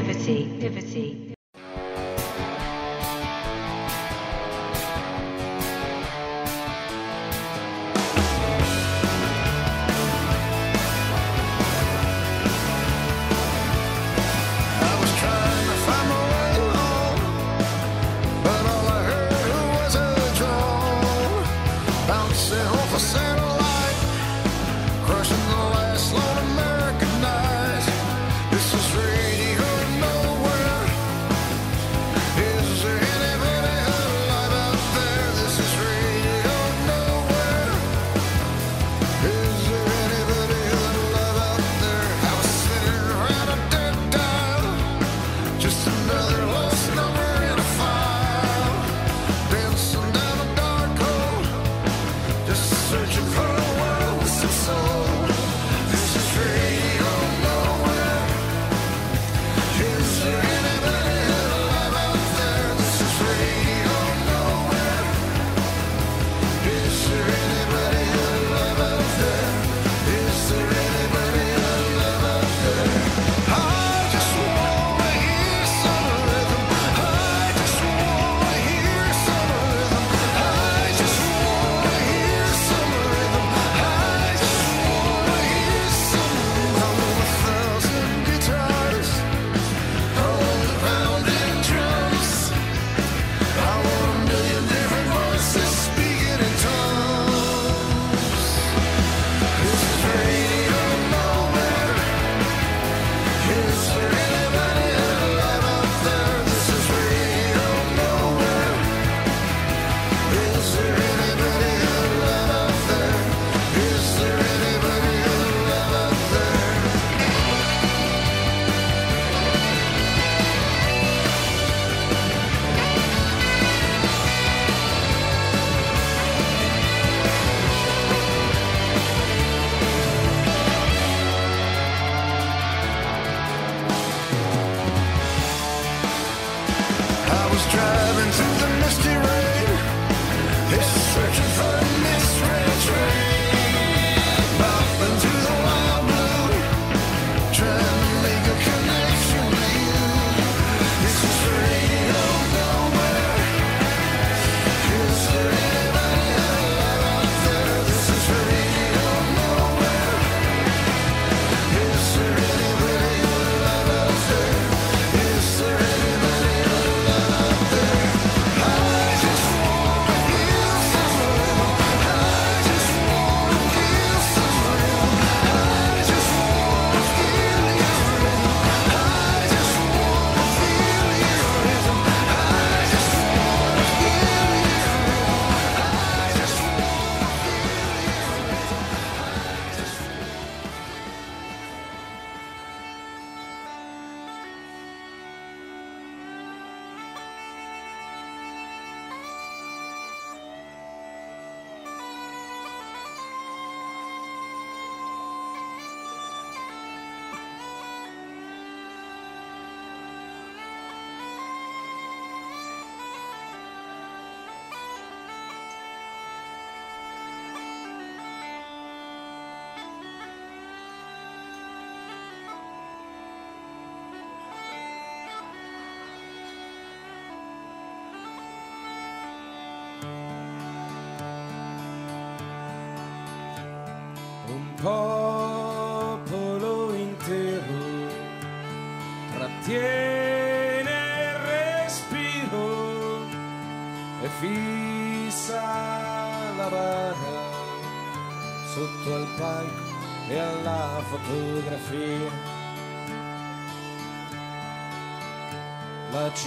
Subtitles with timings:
[0.00, 0.44] Radioactivity.
[0.54, 0.89] Activity.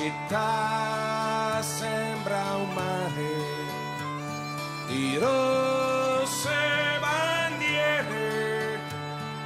[0.03, 3.35] Città sembra un mare
[4.87, 6.49] di rosse
[6.99, 8.79] bandiere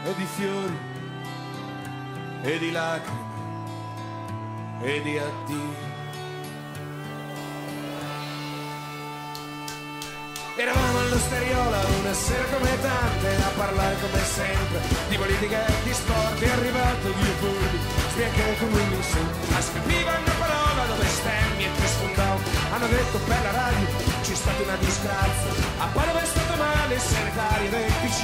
[0.04, 0.78] e di fiori
[2.42, 3.26] e di lacrime
[4.82, 5.86] e di addio.
[10.56, 16.40] Eravamo all'osteriola una sera come tante a parlare come sempre di politica e di sport
[16.42, 16.87] è arrivato
[24.58, 25.52] stata una disgrazia.
[25.78, 27.70] A Padova è stato male il segretario
[28.02, 28.24] PC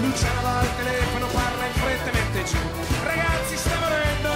[0.00, 2.58] Luciano al telefono parla in fretta e mette giù.
[3.04, 4.35] Ragazzi sta morendo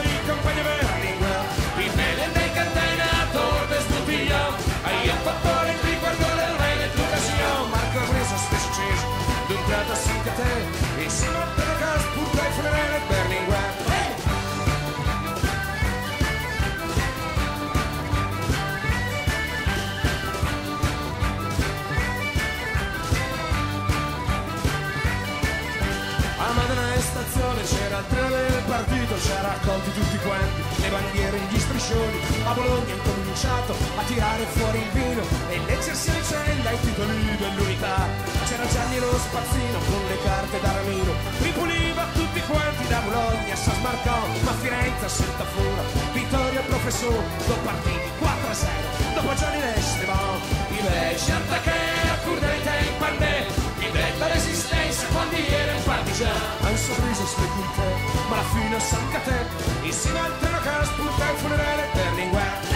[28.81, 32.19] partito, ci ha raccolti tutti quanti, le bandiere e gli striscioni.
[32.45, 37.37] A Bologna è incominciato a tirare fuori il vino e leggersi a vicenda i titoli
[37.37, 38.09] dell'unità.
[38.49, 44.19] C'era Gianni lo spazzino con le carte d'Aramino, ripuliva tutti quanti da Bologna, si smarcò,
[44.45, 45.83] ma Firenze senta fura.
[46.13, 48.73] Vittorio professore, due partiti, 4 a 0,
[49.15, 50.25] dopo Gianni Restevò,
[50.71, 53.47] i vecchi attacchi a curdente in pandè,
[53.79, 56.50] i della resistenza quando era un partigiano.
[56.91, 57.83] Ha un sorriso specchiante,
[58.29, 62.70] ma alla fine sanca te, insieme al treno che spunta il funerale per linguare.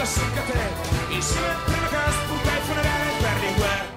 [0.00, 0.54] Tratta San Cate,
[1.10, 3.88] insieme a te una cast, puta il funerale per Berlinguer.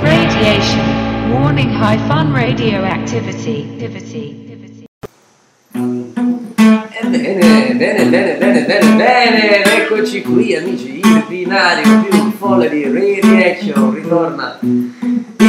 [0.00, 0.86] Radiation
[1.78, 3.56] High Fun Radioactivity.
[3.72, 4.44] Activity.
[6.98, 13.94] Bene, bene, bene, bene, bene, bene, eccoci qui amici, il binario più folle di Reaction
[13.94, 14.58] ritorna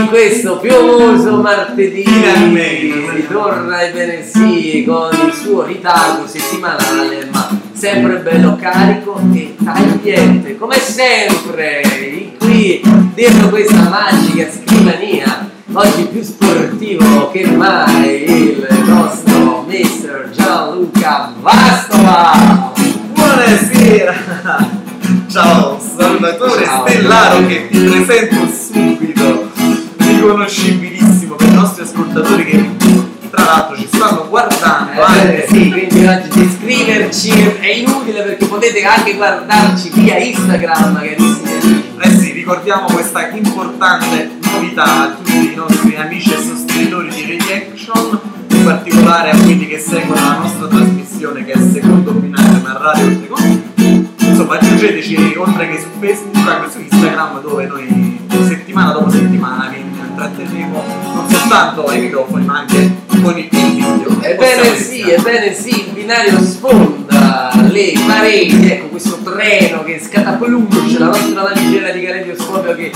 [0.07, 3.11] in questo piovoso martedì, Finalmente.
[3.13, 10.79] ritorna ebbene sì con il suo ritardo settimanale ma sempre bello carico e tagliente, come
[10.79, 11.81] sempre,
[12.39, 12.81] qui
[13.13, 22.71] dentro questa magica scrivania, oggi più sportivo che mai il nostro mister Gianluca Vastova.
[23.13, 24.85] Buonasera!
[25.29, 26.87] Ciao, Salvatore Ciao.
[26.87, 29.46] Stellaro che ti presento subito,
[30.17, 32.69] riconoscibilissimo per i nostri ascoltatori che
[33.29, 38.83] tra l'altro ci stanno guardando Eh, anche sì, quindi oggi descriverci è inutile perché potete
[38.83, 41.85] anche guardarci via Instagram, carissimi.
[41.99, 48.19] Eh sì, ricordiamo questa importante novità a tutti i nostri amici e sostenitori di Reaction,
[48.47, 53.65] in particolare a quelli che seguono la nostra trasmissione che è Secondo Binario ma Radio.
[54.19, 59.96] Insomma, aggiungeteci oltre che su Facebook anche su Instagram dove noi settimana dopo settimana vi
[60.17, 60.83] intratterremo
[61.13, 64.19] non soltanto ai microfoni ma anche con il video.
[64.21, 71.05] Ebbene sì, ebbene sì, il binario sfonda le pareti, ecco questo treno che scatapulcia la
[71.05, 72.91] nostra valigera di caleidoscopio che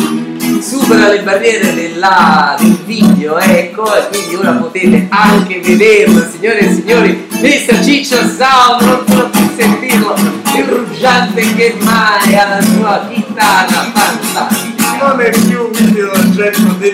[0.61, 6.73] supera le barriere della- del video, ecco, e quindi ora potete anche vederlo, signore e
[6.73, 7.83] signori, Mr.
[7.83, 10.13] Ciccio Sound, non solo più sentirlo,
[10.51, 14.79] più rugiante che mai alla sua chitarra fantastica.
[15.01, 16.93] non è più un video oggetto del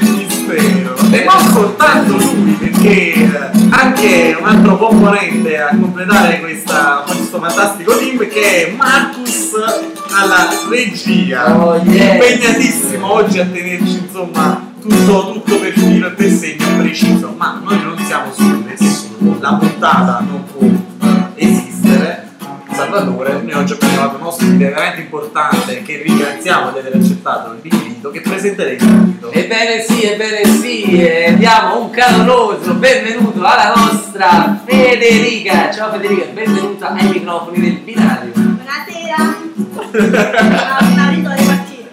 [0.54, 3.30] mistero e non soltanto lui perché eh,
[3.70, 9.52] anche un altro componente a completare questa- questo fantastico team che è Marcus
[10.12, 11.56] alla regia.
[11.58, 12.14] Oh, yes.
[12.14, 17.34] impegnatissimo oggi a tenerci insomma tutto, tutto per filo e per segno preciso.
[17.38, 21.67] Ma noi non siamo soli nessuno la puntata non può eh, esistere
[22.78, 28.12] Salvatore, noi oggi abbiamo trovato un ospite veramente importante che ringraziamo di aver accettato l'invito
[28.12, 29.32] che presenterei subito.
[29.32, 35.72] Ebbene sì, ebbene sì, eh, diamo un caloroso benvenuto alla nostra Federica.
[35.72, 38.32] Ciao Federica, benvenuta ai microfoni del binario.
[38.36, 39.16] Buonasera!
[41.00, 41.90] Arrivato alle partite.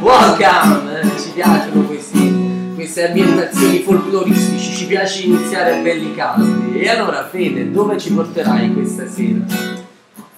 [0.00, 2.49] Welcome, eh, ci piacciono questi-
[2.80, 6.80] queste ambientazioni folcloristici, ci piace iniziare belli caldi.
[6.80, 9.44] E allora Fede, dove ci porterai questa sera?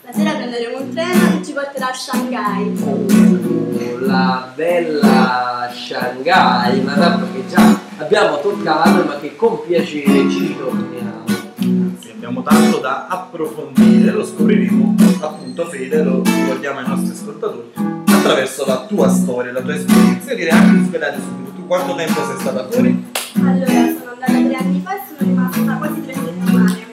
[0.01, 2.83] Stasera prenderemo un treno che ci porterà a Shanghai.
[2.85, 3.07] Oh,
[4.01, 11.25] la bella Shanghai, una tappa che già abbiamo toccato ma che con piacere ci ritorniamo.
[12.01, 17.71] Sì, abbiamo tanto da approfondire, lo scopriremo appunto Fede, lo ricordiamo ai nostri ascoltatori,
[18.09, 20.31] attraverso la tua storia, la tua esperienza.
[20.31, 23.05] Io direi anche di svelare subito, tu quanto tempo sei stata fuori?
[23.37, 26.87] Allora, sono andata tre anni fa e sono rimasta quasi tre settimane.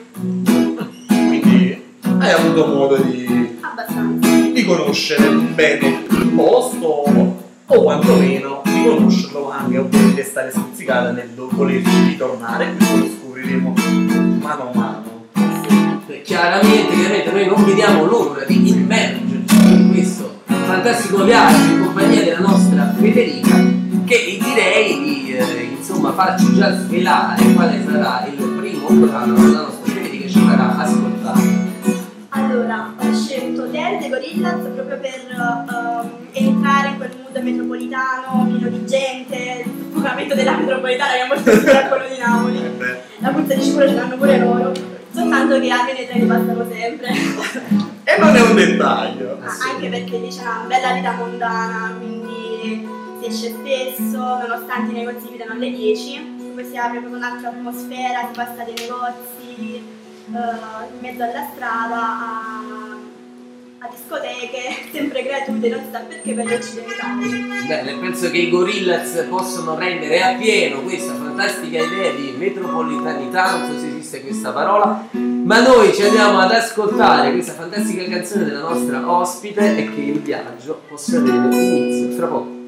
[1.08, 1.82] Quindi
[2.18, 4.28] hai avuto modo di, Abbastanza.
[4.52, 6.86] di conoscere bene il posto
[7.66, 13.74] o quantomeno di conoscerlo anche oppure di restare stuzzicata nel volerci ritornare, questo lo scopriremo
[14.40, 15.02] mano a mano.
[16.08, 22.22] Eh, Chiaramente, chiaramente noi non vediamo l'ora di immergerci in questo fantastico viaggio in compagnia
[22.22, 23.49] della nostra Federica
[24.90, 29.92] direi di eh, insomma farci già svelare quale sarà il primo brano che la nostra
[29.92, 31.68] Federica ci farà ascoltare.
[32.30, 38.68] Allora, ho scelto Dare dei Gorillaz proprio per ehm, entrare in quel mood metropolitano, pieno
[38.68, 42.78] di gente, il soffocamento della metropolitana che è molto simile a quello di Napoli.
[43.18, 44.72] La puzza di sicuro ce l'hanno pure loro,
[45.12, 47.08] soltanto che almeno i treni passano sempre.
[48.04, 49.38] E non è un dettaglio.
[49.40, 52.09] Ma anche perché dice una bella vita mondana, quindi
[53.30, 58.34] esce spesso, nonostante i negozi chiudono alle 10, poi si apre proprio un'altra atmosfera, si
[58.34, 59.82] passa dai negozi,
[60.32, 62.96] eh, in mezzo alla strada a,
[63.78, 67.66] a discoteche, sempre gratuite, non si sa perché per gli occidentali.
[67.68, 73.70] Bene, penso che i Gorillaz possono rendere a pieno questa fantastica idea di metropolitanità, non
[73.70, 78.68] so se esiste questa parola, ma noi ci andiamo ad ascoltare questa fantastica canzone della
[78.68, 82.59] nostra ospite e che il viaggio possa avere inizio tra poco.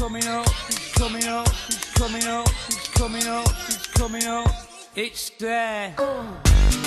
[0.00, 4.50] Coming up, it's coming up, it's coming up, it's coming up, it's coming up,
[4.96, 5.94] it's there.
[5.98, 6.79] Oh.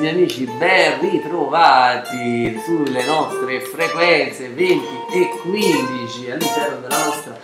[0.00, 7.38] Carissimi amici, ben ritrovati sulle nostre frequenze 20 e 15 all'interno della nostra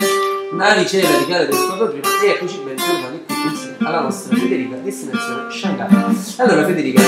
[0.51, 5.51] navicella di Chiara del Squadrone e eccoci ben tornati qui insieme alla nostra Federica destinazione
[5.51, 6.17] Shanghai.
[6.37, 7.01] Allora Federica,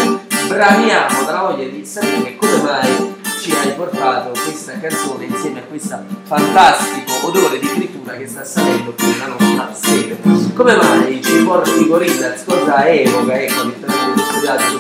[0.48, 5.98] bramiamo dalla voglia di sapere come mai ci hai portato questa canzone insieme a questo
[6.24, 10.18] fantastico odore di frittura che sta salendo qui nella nostra sede.
[10.54, 12.44] Come mai ci porti Gorillaz?
[12.44, 14.79] Cosa evoca ecco, all'interno di questo viaggio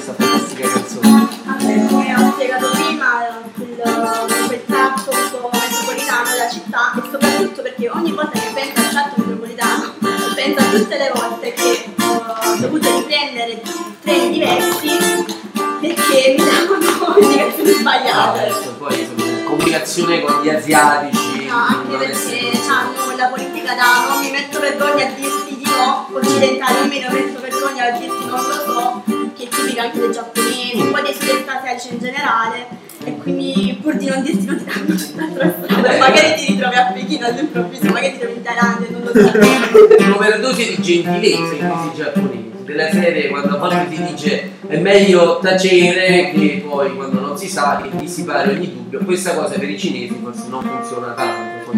[20.74, 21.46] asiatici.
[21.48, 26.08] No, anche perché hanno quella politica da non mi metto vergogna a dirti di no,
[26.14, 29.04] occidentali non mi metto vergogna a dirti non lo so,
[29.36, 32.88] che è tipica anche dei giapponesi, un po' dei sud-est asiatici in generale.
[33.02, 36.92] E quindi pur di non dirti non ti danno un'altra strada, magari ti ritrovi a
[36.92, 40.04] Pechino all'improvviso, magari ti trovi in Thailandia, non lo so.
[40.04, 42.48] Un'overdose di gentilezza in questi giapponesi.
[42.70, 47.50] Della serie quando a volte ti dice è meglio tacere che poi quando non si
[47.50, 49.00] sa che dissipare ogni dubbio.
[49.00, 51.72] Questa cosa per i cinesi forse non funziona tanto.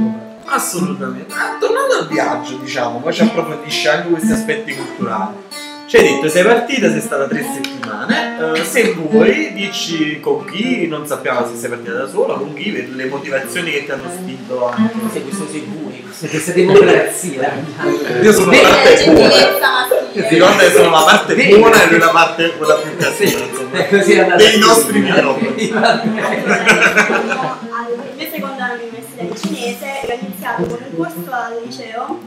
[0.44, 1.34] Assolutamente.
[1.34, 5.36] Ma tornando al viaggio, diciamo, poi ci approfondisce anche questi aspetti culturali.
[5.86, 8.60] Ci hai detto, sei partita, sei stata tre settimane.
[8.60, 12.72] eh, se vuoi, dici con chi, non sappiamo se sei partita da sola, con chi,
[12.72, 14.76] per le motivazioni che ti hanno spinto a.
[14.76, 17.54] Cos'è questo segui, questa democrazia.
[18.22, 20.01] Io sono parte buona.
[20.20, 20.30] Maschile.
[20.30, 21.58] Ricorda che sono la parte Vedi?
[21.58, 23.78] buona e lui la parte quella più cattiva, insomma.
[23.78, 25.22] È così è Dei nostri finire.
[25.22, 25.38] Sono
[25.82, 26.08] al
[28.16, 32.20] mio secondo anno di università di cinese e ho iniziato con un corso al liceo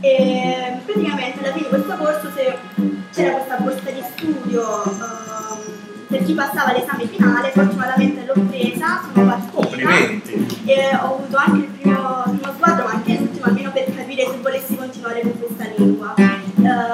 [0.00, 2.54] e praticamente alla fine di questo corso se
[3.14, 5.74] c'era questa borsa di studio ehm,
[6.08, 10.62] per chi passava l'esame finale, fortunatamente l'ho presa, sono partita Complimenti.
[10.66, 14.36] e ho avuto anche il primo, primo sguardo, ma anche l'ultimo, almeno per capire se
[14.40, 16.14] volessi continuare con questa lingua.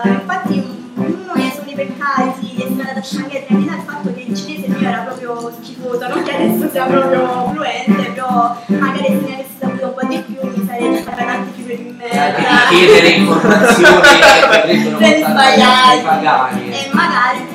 [0.02, 3.02] Eh, infatti uno dei suoi peccati di essere andata a
[3.48, 6.70] anni fa è il fatto che il cinese mio era proprio schifoso, non che adesso
[6.70, 10.96] sia proprio fluente, però magari se ne avessi saputo un po' di più mi sarei
[10.98, 12.68] stata tanti più merda.
[12.70, 16.70] di chiedere informazioni che potrebbero Per sbagliare.
[16.70, 17.49] E magari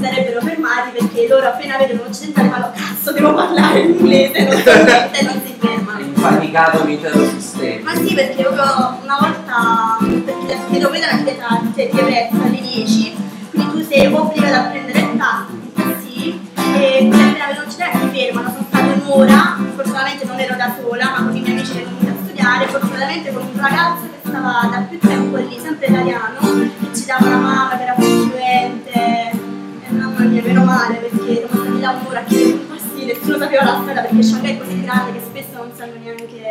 [0.00, 4.44] si sarebbero fermati perché loro appena vedono un occidentale fanno cazzo devo parlare in inglese,
[4.44, 6.00] non so niente e non si fermano.
[6.00, 7.92] Impanicato l'intero sistema.
[7.92, 12.42] Ma sì, perché proprio una volta, perché ti devo vedere anche tra te di prezzo
[12.42, 13.16] alle 10,
[13.50, 18.48] quindi tu sei obbligato a prendere il taxi, e quindi appena vedono cinese ti fermano,
[18.48, 22.06] sono stata un'ora, fortunatamente non ero da sola, ma con i miei amici che venuti
[22.06, 26.94] a studiare, fortunatamente con un ragazzo che stava da più tempo lì, sempre italiano, che
[26.94, 29.29] ci dava una mano, che era più fluente,
[30.24, 33.78] mia, meno male, perché siamo stati là un'ora a chiedere un passi, nessuno sapeva la
[33.82, 36.42] strada perché Shanghai è così grande che spesso non sanno neanche,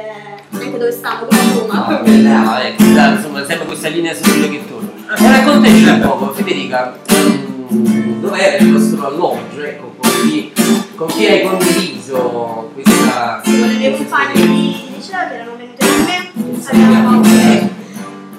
[0.49, 1.86] neanche dove stanno, come Roma.
[1.88, 4.89] Vabbè, dai, ecco, dai, insomma, sempre questa linea sempre che torna.
[5.15, 9.62] E raccontaci un po', Federica, mm, dov'era il nostro alloggio?
[9.62, 10.51] Ecco, con chi,
[10.95, 13.41] con chi hai condiviso questa.
[13.43, 16.32] Sì, con le mie compagne di liceo che erano venute con me,
[16.67, 17.21] avevamo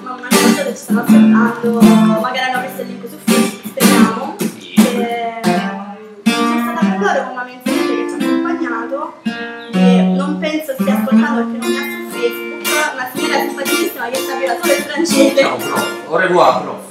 [0.03, 1.81] mamma mia, stanno aspettando,
[2.21, 3.50] magari hanno messo il link su Facebook,
[10.51, 14.73] penso stia ascoltando perché non mi ha su Facebook, una signora simpaticissima che sapeva solo
[14.73, 15.41] il francese.
[15.41, 16.01] Ciao, prof.
[16.07, 16.83] Au revoir, prof.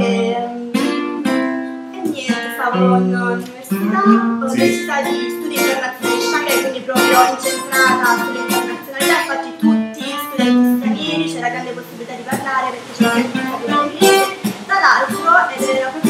[0.00, 9.14] E, e niente, stavo in università, università di studi internazionali Shanghai, quindi proprio incentrata sull'internazionalità,
[9.22, 13.72] infatti tutti studenti stranieri, c'era grande possibilità di parlare perché c'era sempre un po' di
[13.94, 14.32] inglese.
[14.66, 15.20] Tra l'altro,
[15.54, 16.03] ed era proprio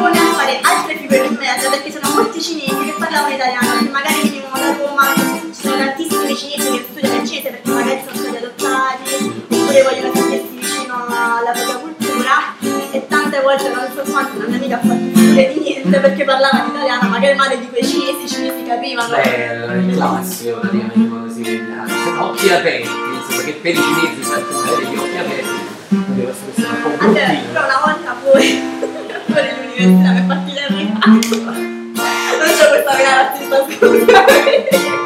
[0.00, 3.88] un'intenzione a fare altre figure di merda perché c'erano molti cinesi che parlavano italiano, che
[3.90, 8.16] magari venivano da Roma, ci sono tantissimi cinesi che studiano il cinese perché magari sono
[8.16, 12.58] stati adottati oppure vogliono sentirsi vicino alla propria cultura
[12.92, 16.24] e tante volte non so quanto una mia amica ha fatto figure di niente perché
[16.24, 19.14] parlava in italiano, magari male di quei cinesi, i cinesi capivano.
[19.14, 21.68] Beh, il classico praticamente quando si vede
[22.18, 25.78] occhi aperti, insomma, che per i cinesi faccio avere gli occhi aperti.
[25.88, 27.52] Deve essere un po' Anche bruttino.
[27.52, 28.62] però una volta poi
[29.30, 31.36] fuori l'università mi è partita il ritardo.
[31.50, 34.10] Non c'ho questa gara artista scusami.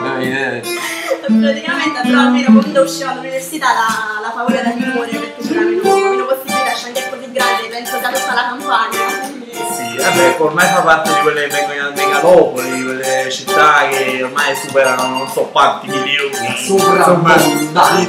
[0.02, 0.82] Dai.
[1.24, 6.26] Praticamente però almeno quando uscivo dall'università la, la paura era minore perché c'era meno, meno
[6.26, 9.42] possibilità, è così grande, penso sia tutta la campagna.
[9.54, 15.28] Sì, vabbè, ormai fa parte di quelle megalopoli, di quelle città che ormai superano non
[15.28, 18.08] so quanti milioni di,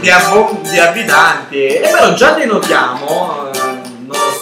[0.69, 1.65] di, abitanti.
[1.67, 2.45] E però già ne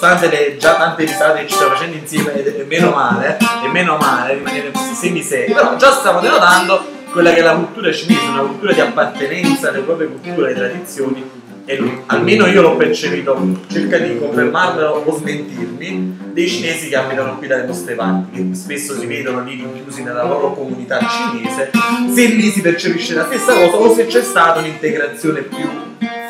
[0.04, 3.98] nonostante le già tante risate che ci stiamo facendo insieme, è meno male, e meno
[3.98, 8.74] male rimanere semiseri, però già stiamo denotando quella che è la cultura cinese, una cultura
[8.74, 15.04] di appartenenza alle proprie culture e tradizioni e almeno io l'ho percepito, cerca di confermarmelo
[15.06, 19.56] o smentirmi, dei cinesi che abitano qui dalle nostre parti, che spesso si vedono lì
[19.56, 21.72] rinchiusi nella loro comunità cinese,
[22.14, 25.70] se lì si percepisce la stessa cosa o se c'è stata un'integrazione più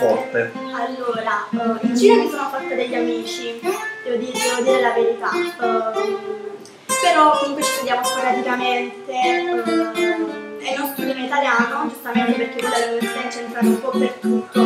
[0.08, 0.52] forte.
[0.54, 5.30] Allora, eh, in Cina mi sono fatta degli amici, devo dire, devo dire la verità.
[5.32, 6.42] Ehm,
[7.02, 9.50] però comunque ci vediamo sporadicamente eh,
[10.60, 14.60] e non studio in italiano, giustamente perché quella dell'università è incentrata un po' per tutto.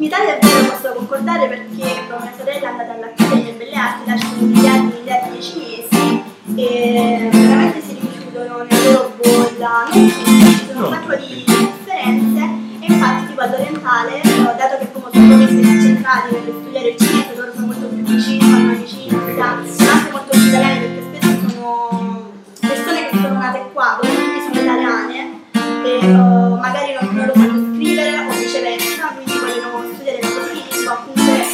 [0.00, 4.18] In Italia è vero, posso concordare perché mia sorella è andata all'Accademia delle Belle Arti,
[4.18, 6.22] sono miliardi miliardi di cinesi
[6.54, 12.40] e veramente si rifiutano nella loro bolla, non ci sono un sacco di differenze
[12.80, 17.34] e infatti tipo all'orientale, eh, dato che come sono questi centrati per studiare il cinese,
[17.36, 22.32] loro sono molto più vicini, fanno amicizia, sono anche molto più italiani perché spesso sono
[22.58, 25.40] persone che sono nate qua, quindi sono italiane
[25.84, 30.52] e uh, magari non, non lo sanno scrivere o viceversa, quindi vogliono studiare la loro
[30.52, 31.46] lingua, comunque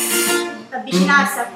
[0.70, 1.46] avvicinarsi a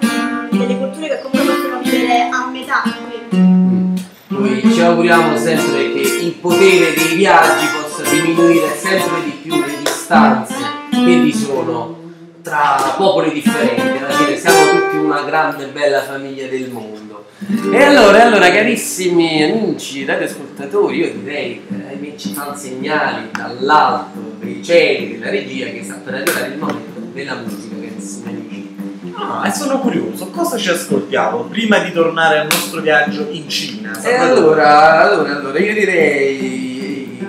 [0.50, 2.82] delle culture che comunque possono vivere a metà.
[2.82, 4.06] Quindi.
[4.26, 9.77] Noi ci auguriamo sempre che il potere dei viaggi possa diminuire sempre di più le
[10.08, 10.54] distanze
[10.90, 11.96] che vi sono
[12.42, 17.26] tra popoli differenti, alla fine siamo tutti una grande e bella famiglia del mondo.
[17.70, 22.14] E allora, allora carissimi amici, radioascoltatori, io direi ai miei
[22.54, 28.28] segnali dall'alto dei cieli della regia che sta per arrivare il momento della musica, carissimi
[28.28, 28.76] amici.
[29.14, 34.00] Ah, e sono curioso, cosa ci ascoltiamo prima di tornare al nostro viaggio in Cina?
[34.02, 36.78] E allora, allora, allora, io direi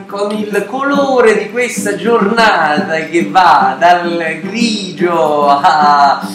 [0.05, 5.47] con il colore di questa giornata che va dal grigio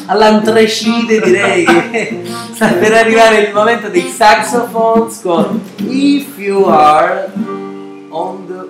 [0.06, 2.22] all'antracite direi che
[2.54, 7.30] sta per arrivare il momento dei saxophones con If You Are
[8.10, 8.68] on the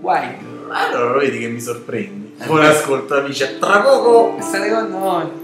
[0.00, 0.52] White.
[0.70, 2.34] Allora lo vedi che mi sorprendi.
[2.46, 4.36] Buon ascolto amici, a tra poco!
[4.40, 5.43] State con noi.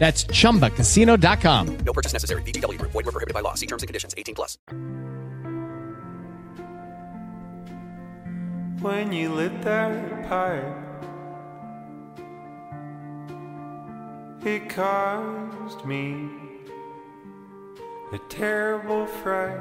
[0.00, 1.76] That's chumbacasino.com.
[1.84, 2.40] No purchase necessary.
[2.42, 2.92] VGW Group.
[2.92, 3.52] Void were prohibited by law.
[3.52, 4.14] See terms and conditions.
[4.16, 4.56] 18 plus.
[8.80, 10.64] When you lit that pipe,
[14.42, 16.30] it caused me
[18.14, 19.60] a terrible fright.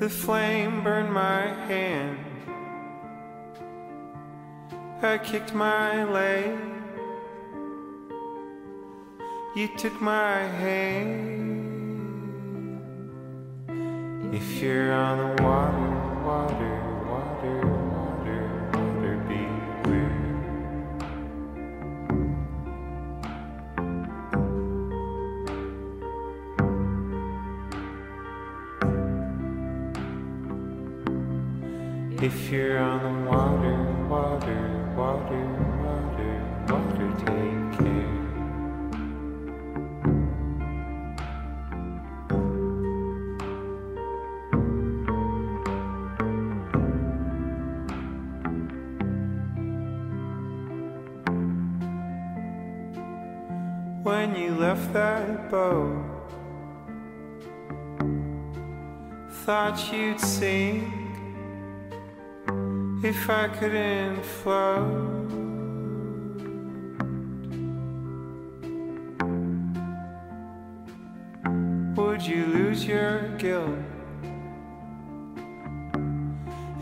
[0.00, 2.27] The flame burned my hand.
[5.00, 6.58] I kicked my leg.
[9.54, 11.38] You took my hand.
[14.34, 15.90] If you're on the water,
[16.26, 18.42] water, water, water,
[18.74, 20.12] water, beware.
[32.20, 35.46] If you're on the water, water, water,
[35.84, 36.34] water,
[36.68, 38.18] water, take care.
[54.02, 56.04] When you left that boat,
[59.44, 60.97] thought you'd sink
[63.02, 65.28] if I couldn't float.
[71.96, 73.78] Would you lose your guilt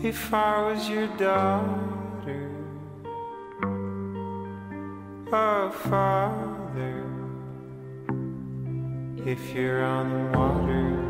[0.01, 2.51] if I was your daughter?
[5.31, 7.03] Oh, father,
[9.23, 11.06] if you're on the water,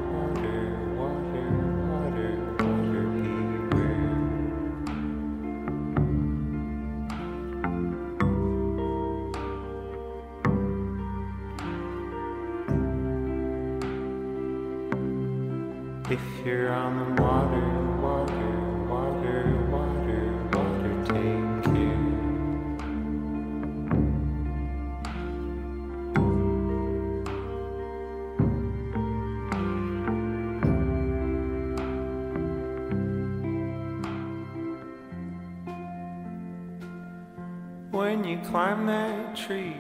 [38.46, 39.76] Climb that tree,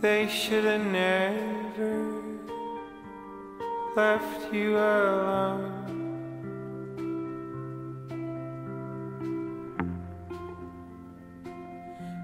[0.00, 2.22] they should have never
[3.96, 5.78] left you alone.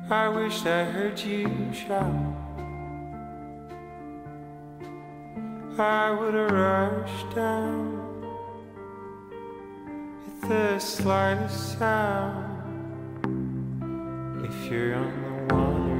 [0.08, 2.14] I wish I heard you shout.
[5.78, 8.24] I would have rushed down
[10.28, 12.43] at the slightest sound.
[14.56, 15.93] If you're on the water,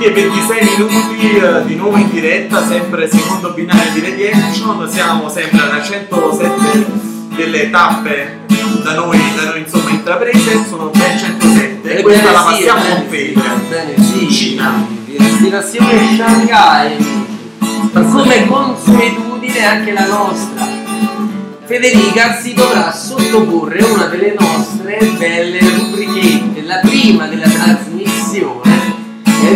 [0.00, 4.88] 20 e 26 minuti eh, di nuovo in diretta, sempre secondo binario di Ready Action.
[4.90, 6.86] Siamo sempre alla 107
[7.36, 8.38] delle tappe
[8.82, 13.32] da noi, da noi insomma intraprese, sono ben 107 e Ebbene questa la passiamo ebbene
[13.34, 14.30] con ebbene sì.
[14.30, 14.86] Cina.
[15.04, 17.28] Destinazione Shanghai.
[17.92, 20.66] Come consuetudine anche la nostra.
[21.66, 27.89] Federica si dovrà sottoporre una delle nostre belle rubrichette, la prima della trasmissione.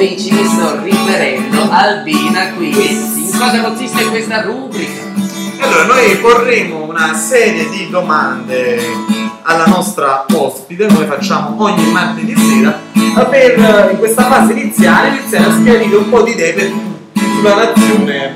[0.05, 3.17] Amici mi sto riferendo Albina Quiz.
[3.17, 5.01] In cosa consiste questa rubrica?
[5.61, 8.87] Allora, noi porremo una serie di domande
[9.41, 12.79] alla nostra ospite, come facciamo ogni martedì sera,
[13.31, 16.71] per eh, in questa fase iniziale iniziare a schiarire un po' di idee per
[17.15, 18.35] sulla nazione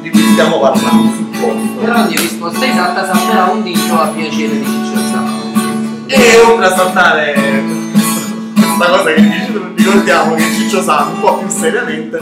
[0.00, 1.80] di cui stiamo parlando sul posto.
[1.80, 5.58] Per ogni risposta esatta salterà un dito a piacere di Ciccio Zampa.
[6.06, 7.34] E oltre a saltare
[8.54, 12.20] questa cosa che dice, ricordiamo che Ciccio sa un po' più seriamente,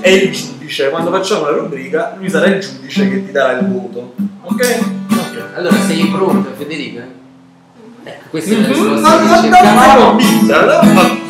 [0.00, 0.88] è il giudice.
[0.88, 4.14] Quando facciamo la rubrica, lui sarà il giudice che ti darà il voto.
[4.42, 4.78] Ok?
[5.10, 5.42] Ok.
[5.54, 7.06] Allora sei pronta Federica?
[8.04, 10.06] Ecco, questa è risposta che non cercavamo.
[10.06, 11.22] convinta, no?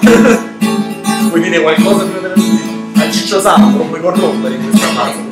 [1.28, 3.04] Vuoi dire qualcosa prima della rubrica?
[3.04, 5.24] A Ciccio Santo non puoi corrompere in questa fase.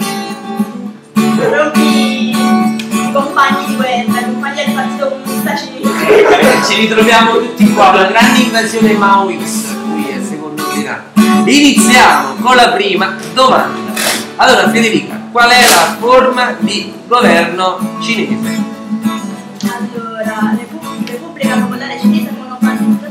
[1.37, 2.37] Propri
[3.13, 4.14] compagni di guerra,
[5.57, 6.65] cinese.
[6.67, 11.03] Ci ritroviamo tutti qua, una grande invasione maoista qui a secondo Milano.
[11.45, 13.93] Iniziamo con la prima domanda.
[14.37, 18.63] Allora Federica, qual è la forma di governo cinese?
[19.63, 23.07] Allora, Repu- Repubblica Popolare Cinese monopartito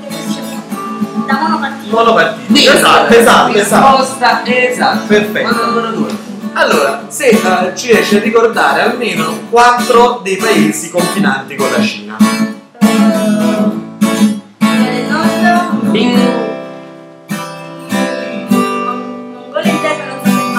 [1.25, 1.95] da monopartito.
[1.95, 2.71] Monopartito.
[2.71, 3.97] Esatto, esatto, esatto.
[3.97, 5.03] Risposta esatta.
[5.07, 5.65] Perfetto.
[5.65, 6.22] Numero due.
[6.55, 12.15] Allora, se eh, ci riesci a ricordare almeno quattro dei paesi confinanti con la Cina.
[15.91, 16.17] Bing,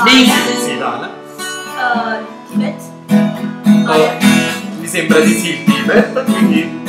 [0.05, 0.31] bing.
[0.65, 1.11] Sì, Dana.
[1.77, 2.81] Uh, Tibet.
[3.89, 4.19] Eh,
[4.81, 6.81] mi sembra di sì il Tibet, quindi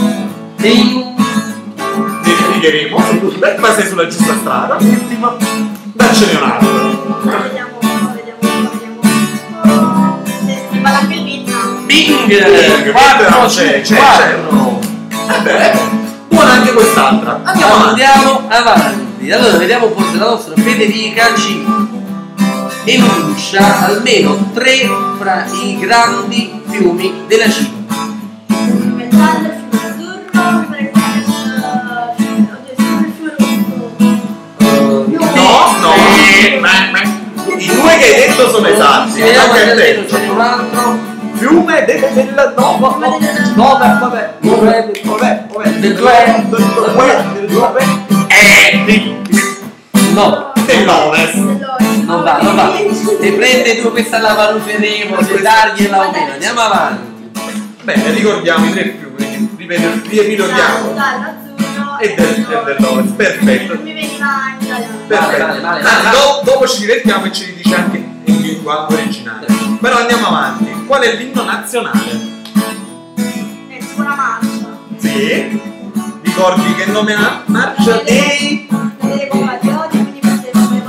[0.57, 1.13] Bing.
[3.19, 4.77] sul Tibet, ma sei sulla giusta strada.
[4.79, 5.35] Ultima,
[5.93, 7.64] daccene un altro.
[11.95, 12.91] Bing!
[12.91, 14.79] 4 c'è, c'è, 4.
[15.27, 15.79] Vabbè,
[16.27, 17.39] buona anche quest'altra.
[17.43, 18.01] Andiamo avanti.
[18.03, 19.31] Andiamo avanti.
[19.31, 21.65] Allora, vediamo un po' se la nostra Federica ci
[22.83, 27.83] enuncia almeno tre fra i grandi fiumi della Cina.
[36.41, 37.01] Il ma-
[37.57, 39.21] I due che hai detto sono esatti.
[39.21, 39.71] Anche se a te.
[39.71, 41.04] almeno c'è un altro.
[41.47, 43.19] Fiume del del no, no, no,
[43.55, 46.11] no, vabbè, vabbè, vabbè, vabbè, vabbè, Del due?
[46.49, 47.71] del due, del due,
[48.29, 49.15] eh,
[50.13, 51.35] No, dell'ovest.
[51.35, 52.73] non va, non va.
[53.21, 56.31] Se prende due questa la valuteremo, se dargliela o meno.
[56.33, 57.29] Andiamo avanti.
[57.83, 60.95] Bene, ricordiamo i tre fiumi, ripeto, riepiloghiamo.
[61.99, 63.77] E del, dell'ovest, perfetto.
[63.83, 64.25] Mi veniva
[64.59, 64.93] in italiano.
[65.07, 65.45] Perfetto.
[65.45, 66.17] vale, vale, Tanto vale.
[66.17, 69.45] do- dopo ci divertiamo e ci dice anche in lingua originale.
[69.79, 70.64] Però andiamo avanti.
[70.85, 72.43] Qual è l'inno nazionale?
[73.15, 74.77] È tipo una marcia.
[74.97, 75.59] Sì.
[76.21, 77.41] Ricordi che nome ha?
[77.45, 78.67] Marcia dei
[79.01, 80.81] Vedere come patrioti, quindi è il nome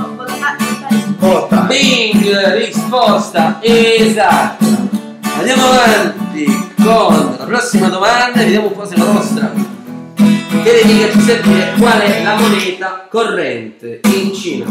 [1.17, 1.61] volontà.
[1.61, 4.65] Bing, risposta esatta.
[5.37, 6.45] Andiamo avanti
[6.83, 9.51] con la prossima domanda e vediamo un po' se la nostra
[10.15, 14.65] Federica ci sa dire qual è la moneta corrente in Cina.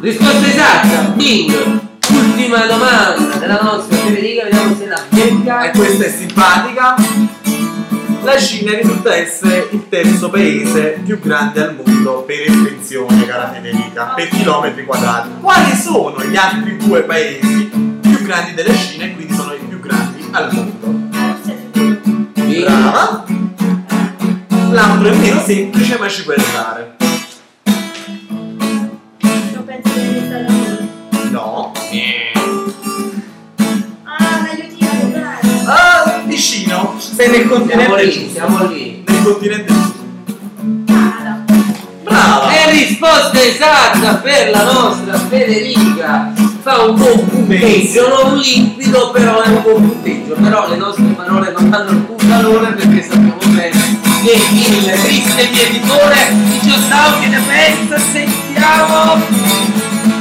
[0.00, 1.88] Risposta esatta, Bing.
[2.20, 5.62] Ultima domanda della nostra Federica, vediamo se la becca.
[5.62, 6.94] E questa è simpatica.
[8.22, 14.12] La Cina risulta essere il terzo paese più grande al mondo per estensione, cara Federica,
[14.14, 15.30] per chilometri quadrati.
[15.40, 19.80] Quali sono gli altri due paesi più grandi della Cina e quindi sono i più
[19.80, 21.08] grandi al mondo?
[22.60, 23.24] Brava.
[24.70, 26.96] L'altro è meno semplice ma ci puoi arrivare.
[29.54, 30.49] Non penso che mi sia
[36.40, 36.96] vicino.
[36.98, 39.04] Sei nel continente Siamo lì, siamo lì.
[39.06, 39.72] Nel continente.
[40.86, 41.44] Canada.
[42.02, 42.50] Brava.
[42.50, 46.32] E risposta esatta per la nostra Federica.
[46.62, 50.34] Fa un buon punteggio, non limpido, però è un buon punteggio.
[50.40, 56.28] Però le nostre parole non hanno alcun valore perché sappiamo bene che il triste mietitore
[56.30, 60.19] di Giostau che ne pensa, sentiamo.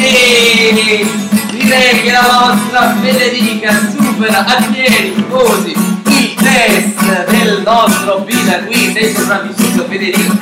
[0.00, 1.06] E
[1.50, 5.74] direi che la nostra Federica supera a pieni così
[6.06, 10.36] il test del nostro Pina qui sei sopravvissuto Federica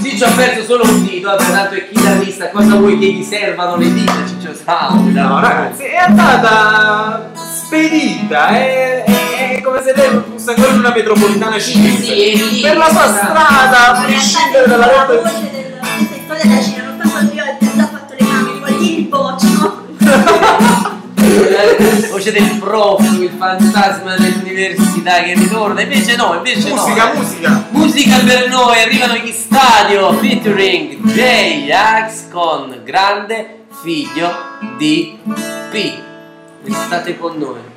[0.00, 3.22] sì, ci ho perso solo un dito, vabbè, tanto è chitarrista, cosa vuoi che gli
[3.22, 5.14] servano le dita, Ciccio Sound?
[5.16, 10.92] No, ragazzi, è andata spedita, è, è- è come se lei fosse ancora in una
[10.94, 12.02] metropolitana cinese.
[12.02, 15.30] sì, per la sua strada, a prescindere dalla la rotta.
[15.30, 15.64] voce
[16.24, 16.60] storia della
[20.56, 27.20] La voce del prof, il fantasma dell'università che ritorna, invece no, invece Musica, no.
[27.20, 27.66] musica.
[27.70, 34.32] Musica per noi, arrivano gli stadio featuring J-Ax con grande figlio
[34.78, 35.18] di
[35.70, 35.92] P.
[36.70, 37.73] State con noi.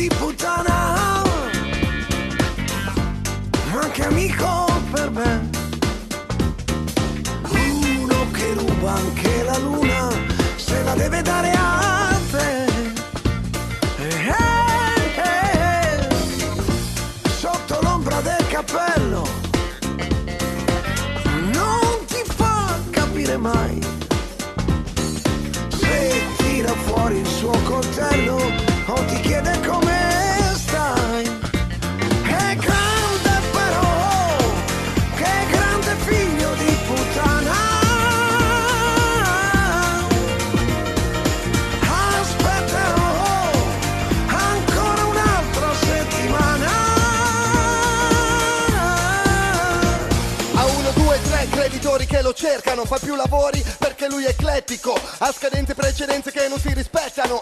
[0.00, 0.59] Figlio di puttana,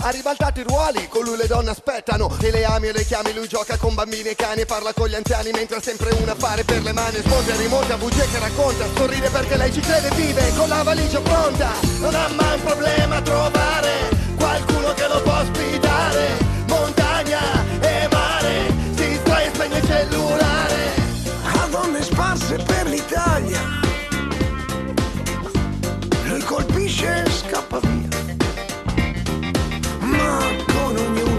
[0.09, 2.35] Ha ribaltato i ruoli, con lui le donne aspettano.
[2.41, 5.07] E le ami e le chiami, lui gioca con bambini e cani E parla con
[5.07, 7.19] gli anziani mentre ha sempre un affare per le mani.
[7.19, 8.87] Smonta e rimonta, bugie che racconta.
[8.97, 11.73] Sorride perché lei ci crede vive con la valigia pronta.
[12.01, 16.39] Non ha mai un problema trovare Qualcuno che lo può ospitare.
[16.69, 17.41] Montagna
[17.81, 20.93] e mare Si distrae e spegne il cellulare.
[21.53, 23.61] Ha donne sparse per l'Italia.
[26.25, 28.08] Lui colpisce e scappa via.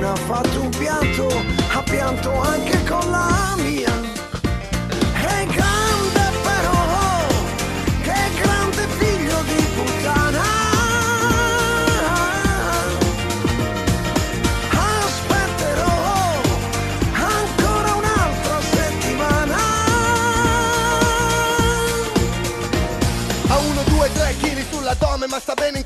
[0.09, 1.27] Ha fatto un pianto,
[1.71, 3.98] ha pianto anche con la mia.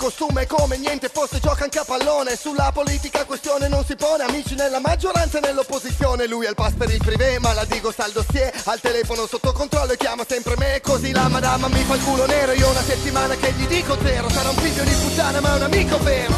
[0.03, 2.35] Costume come niente fosse gioca anche a pallone.
[2.35, 6.27] Sulla politica questione non si pone Amici nella maggioranza e nell'opposizione.
[6.27, 8.51] Lui ha il pass per il privé ma la digo sta al dossier.
[8.65, 12.25] Al telefono sotto controllo e chiama sempre me Così la madama mi fa il culo
[12.25, 12.51] nero.
[12.51, 15.61] Io una settimana che gli dico zero Sarà un figlio di puttana ma è un
[15.61, 16.33] amico vero.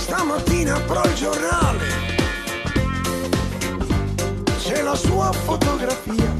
[0.00, 1.84] Stamattina apro il giornale,
[4.58, 6.34] c'è la sua fotografia.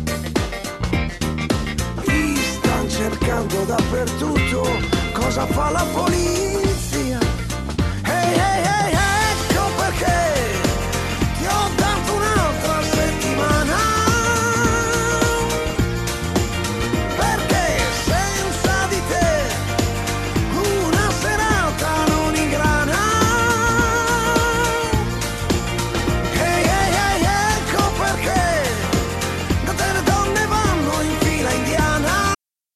[2.03, 4.69] Ti stanno cercando dappertutto,
[5.13, 6.56] cosa fa la polizia?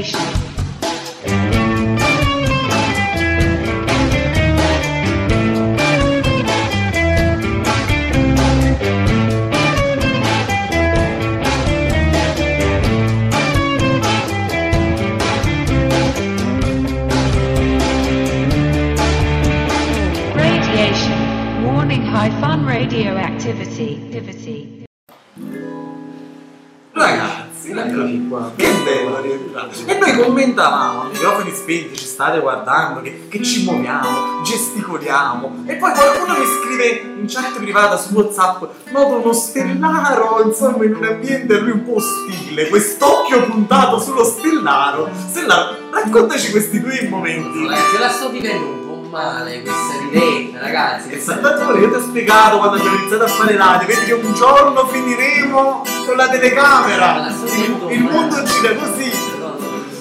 [0.00, 0.40] Radiation.
[21.62, 24.06] Warning high fun radioactivity.
[24.06, 24.86] Activity.
[26.96, 27.39] Ragazzi,
[27.86, 28.52] eccoci qua.
[28.56, 29.70] Che bello rientrare.
[29.86, 35.64] E noi commentavamo, microfoni spenti, ci state guardando, che, che ci muoviamo, gesticoliamo.
[35.66, 40.94] E poi qualcuno mi scrive in chat privata su WhatsApp, noto uno stellaro, insomma, in
[40.94, 45.10] un ambiente lui un po' ostile, quest'occhio puntato sullo stellaro.
[45.28, 47.68] Stellaro, raccontaci questi tuoi momenti.
[47.92, 48.79] Se la sto vivendo
[49.10, 51.20] male questa diretta, ragazzi.
[51.20, 54.86] Salvatore, io ti ho spiegato quando abbiamo iniziato a fare radio, vedi che un giorno
[54.86, 57.26] finiremo con la telecamera.
[57.56, 59.10] Il, il mondo gira così.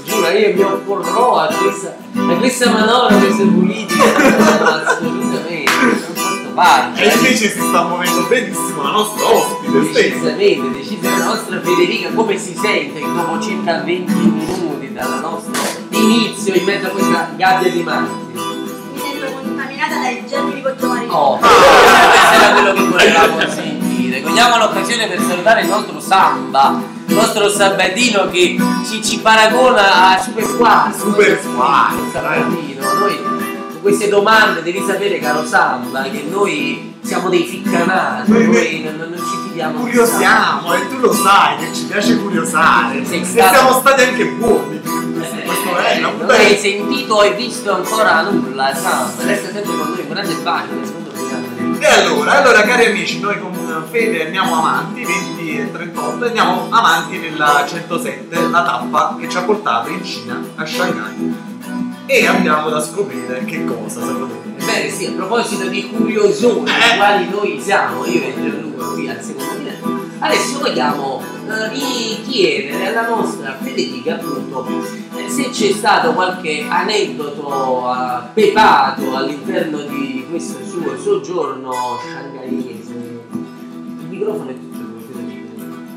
[0.06, 4.04] Giuro, io mi opporrò a questa, a questa manovra, a queste politiche.
[4.04, 5.72] Assolutamente.
[5.82, 7.02] Non posso parte.
[7.02, 9.92] E invece si sta muovendo benissimo la nostra ospite.
[9.92, 15.54] Decisamente, decisamente la nostra Federica come si sente dopo circa 20 minuti dal nostro
[15.90, 18.59] inizio in mezzo a questa gabbia di matti?
[19.32, 21.14] Contaminata dai germi di Cottomarino.
[21.14, 24.22] Oh, questo era quello che volevamo sentire.
[24.22, 28.58] Cogliamo l'occasione per salutare il nostro Samba, il nostro Sabatino che
[28.90, 30.92] ci, ci paragona a Super Qua.
[30.98, 31.92] Super Qua.
[32.12, 33.20] Sabatino, noi
[33.72, 39.10] su queste domande devi sapere, caro Samba, che noi siamo dei ficcanati, Noi- noi non,
[39.10, 39.78] non ci fidiamo.
[39.78, 43.04] di Curiosiamo e tu lo sai che ci piace curiosare.
[43.06, 44.79] Sei E stato- siamo stati anche buoni.
[45.80, 50.34] Una Non hai sentito o hai visto ancora nulla, Samba, resta sempre con noi, grande
[50.34, 51.86] nel mondo brillante.
[51.86, 57.18] E allora, allora cari amici, noi con Fede andiamo avanti, 20 e 38, andiamo avanti
[57.18, 61.48] nella 107, la tappa che ci ha portato in Cina, a Shanghai.
[62.06, 64.58] E abbiamo da scoprire che cosa, secondo me.
[64.62, 66.98] Ebbene sì, a proposito di curiosoni, Eh.
[66.98, 72.96] quali noi siamo, io e Gianluca qui al secondo livello, adesso vogliamo eh, di chiedere
[72.96, 74.68] alla nostra Federica appunto
[75.16, 81.72] eh, se c'è stato qualche aneddoto eh, pepato all'interno di questo suo soggiorno
[82.02, 82.94] shanghaiese.
[83.32, 84.78] Il microfono è tutto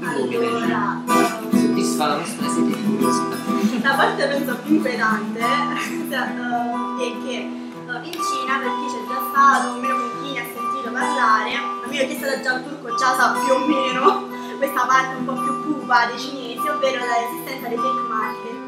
[0.04, 1.02] Allora,
[1.50, 3.36] soddisfa la nostra sete di curiosità.
[3.82, 9.20] la parte penso più inquietante eh, è che eh, in Cina, per chi c'è già
[9.30, 12.58] stato, o meno con chi ne ha sentito parlare, a meno chi è stato già
[12.58, 14.31] turco già sa più o meno
[14.62, 18.60] questa parte un po' più cupa dei cinesi, ovvero l'esistenza dei fake market.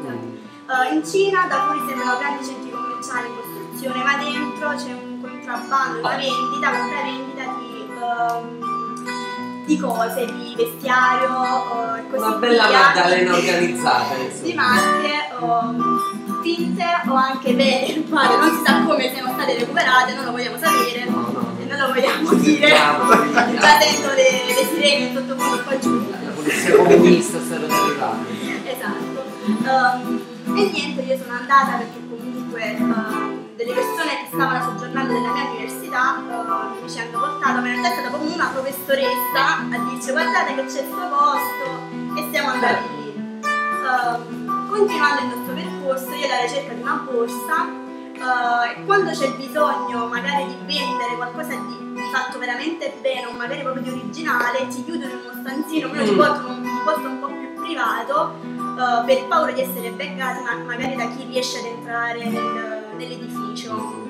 [0.67, 5.21] Eh, in Cina da fuori sembrano grandi centri commerciali in costruzione, ma dentro c'è un
[5.21, 12.67] contrabbando, una vendita, compravendita di, ehm, di cose, di vestiario eh, e così Una bella
[12.67, 12.79] via.
[12.79, 14.63] Maddalena organizzata, di insomma.
[14.65, 20.31] marche ehm, finte o anche vere, non si sa come siano state recuperate, non lo
[20.31, 22.67] vogliamo sapere e non lo vogliamo dire.
[22.67, 26.09] Già sento le, le sirene in sottofondo qua giù.
[26.09, 28.29] La polizia comunista sta arrivando.
[28.65, 29.23] Esatto.
[29.45, 30.21] Ehm,
[30.57, 35.49] e niente, io sono andata perché comunque ehm, delle persone che stavano soggiornando nella mia
[35.49, 40.55] università ehm, mi ci hanno portato, realtà è stata proprio una professoressa a dirci guardate
[40.55, 43.13] che c'è sto posto e siamo andati lì.
[43.45, 47.83] Ehm, continuando il nostro percorso, io alla ricerca di una borsa
[48.15, 53.61] eh, quando c'è bisogno magari di vendere qualcosa di, di fatto veramente bene o magari
[53.61, 56.17] proprio di originale, ti chiudono in uno stanzino, però ti Mm.
[56.17, 60.55] portano in un posto un po' più privato eh, per paura di essere beccati ma
[60.65, 64.03] magari da chi riesce ad entrare nel- nell'edificio.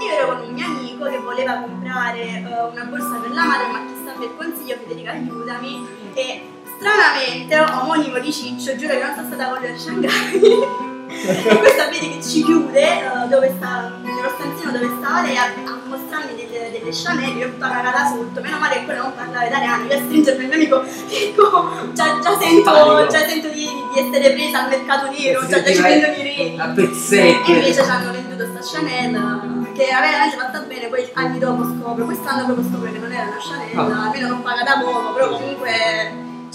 [0.00, 3.66] Io ero con un mio amico che voleva comprare eh, una borsa per la madre,
[3.68, 6.42] ma chissà per consiglio, Federica aiutami, e
[6.76, 10.92] stranamente, omonimo di Ciccio, giuro che non sono stata con lui a Shanghai.
[11.48, 15.44] e questa vedi che ci chiude eh, dove sta, nello stanzino dove stava lei a,
[15.44, 19.46] a mostrarmi delle, delle Chanel, io tutta cagata sotto, meno male che quello non parlava
[19.46, 23.06] italiano, io a stringermi il mio amico, dico, già, già sento, Panico.
[23.06, 26.22] già sento di, di essere presa al mercato nero, Si già, già ci vendono i
[26.22, 26.58] reni.
[26.60, 27.50] A E pezzetti.
[27.52, 32.04] invece ci hanno venduto sta Chanel che aveva veramente fatta bene, poi anni dopo scopro,
[32.04, 34.04] quest'anno proprio scopro che non era una Chanel, Ah.
[34.04, 35.70] almeno non paga da poco, però comunque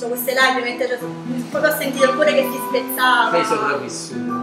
[0.02, 0.98] ho queste lacrime, cioè, cioè,
[1.52, 3.32] proprio ho sentito il cuore che si spezzava.
[3.32, 4.39] Sei sopravvissuto.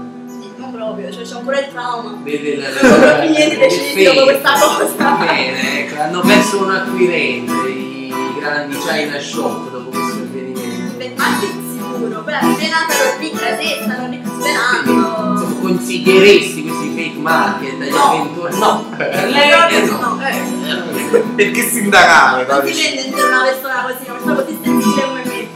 [0.76, 2.18] Non proprio, cioè c'ho ancora il trauma.
[2.22, 5.10] Vedi la Non sono più niente deciditi dopo questa cosa.
[5.24, 10.96] Bene, ecco, hanno perso un acquirente i grandi China Shop dopo questo avvenimento.
[10.98, 15.32] Beh, ma anche sicuro, poi la cena sarò lì grasetta, stanno lì sperando.
[15.32, 18.58] Insomma, consiglieresti questi fake market agli avventori?
[18.58, 19.98] No, per lei eh, no.
[19.98, 21.20] no, eh.
[21.36, 25.46] Perché sindacale, Non si giro una persona così, una persona così sensibile come me.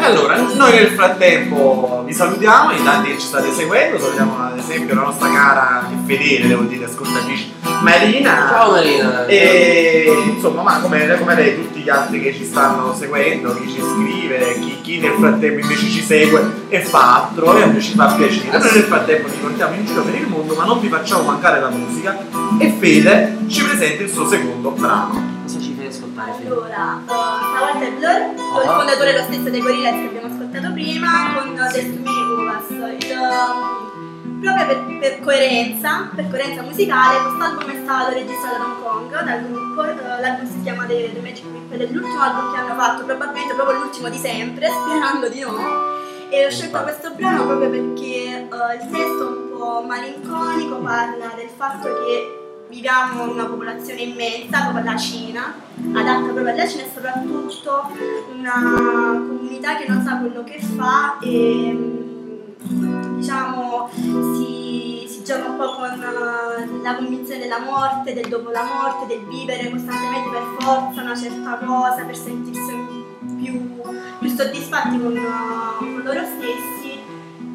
[0.00, 4.94] Allora, noi nel frattempo vi salutiamo, in tanti che ci state seguendo, salutiamo ad esempio
[4.94, 7.46] la nostra cara e fedele, devo dire, ascoltatrice
[7.80, 8.48] Marina.
[8.50, 9.26] Ciao Marina.
[9.26, 13.80] E insomma, ma come, come lei, tutti gli altri che ci stanno seguendo, chi ci
[13.80, 18.58] scrive, chi, chi nel frattempo invece ci segue e fa altro, e ci fa piacere.
[18.58, 21.60] Noi nel frattempo vi portiamo in giro per il mondo, ma non vi facciamo mancare
[21.60, 22.18] la musica.
[22.58, 25.36] E Fede ci presenta il suo secondo brano.
[25.44, 26.32] Cosa ci fai ascoltare?
[26.36, 26.48] Fede?
[26.50, 28.76] Allora, eh, stavo Taylor, con il Ah.
[28.76, 30.37] fondatore lo stesso dei Gorillaz che abbiamo ascoltato
[30.72, 32.68] prima, con Destiny Uvas.
[32.70, 39.24] Um, proprio per, per coerenza, per coerenza musicale, quest'album è stato registrato ad Hong Kong
[39.24, 42.60] dal gruppo, eh, l'album si chiama The, The Magic Whip ed è l'ultimo album che
[42.60, 45.96] hanno fatto, probabilmente proprio l'ultimo di sempre, sperando di no.
[46.30, 51.48] E ho scelto questo brano proprio perché eh, il testo un po' malinconico parla del
[51.48, 55.54] fatto che viviamo in una popolazione immensa, come la Cina,
[55.92, 57.90] adatta proprio alla Cina e soprattutto
[58.36, 65.56] una comunità che non sa quello che fa e mm, diciamo si, si gioca un
[65.56, 70.42] po' con eh, la convinzione della morte, del dopo la morte, del vivere costantemente per
[70.60, 73.06] forza una certa cosa, per sentirsi
[73.42, 73.80] più,
[74.18, 76.77] più soddisfatti con, uh, con loro stessi,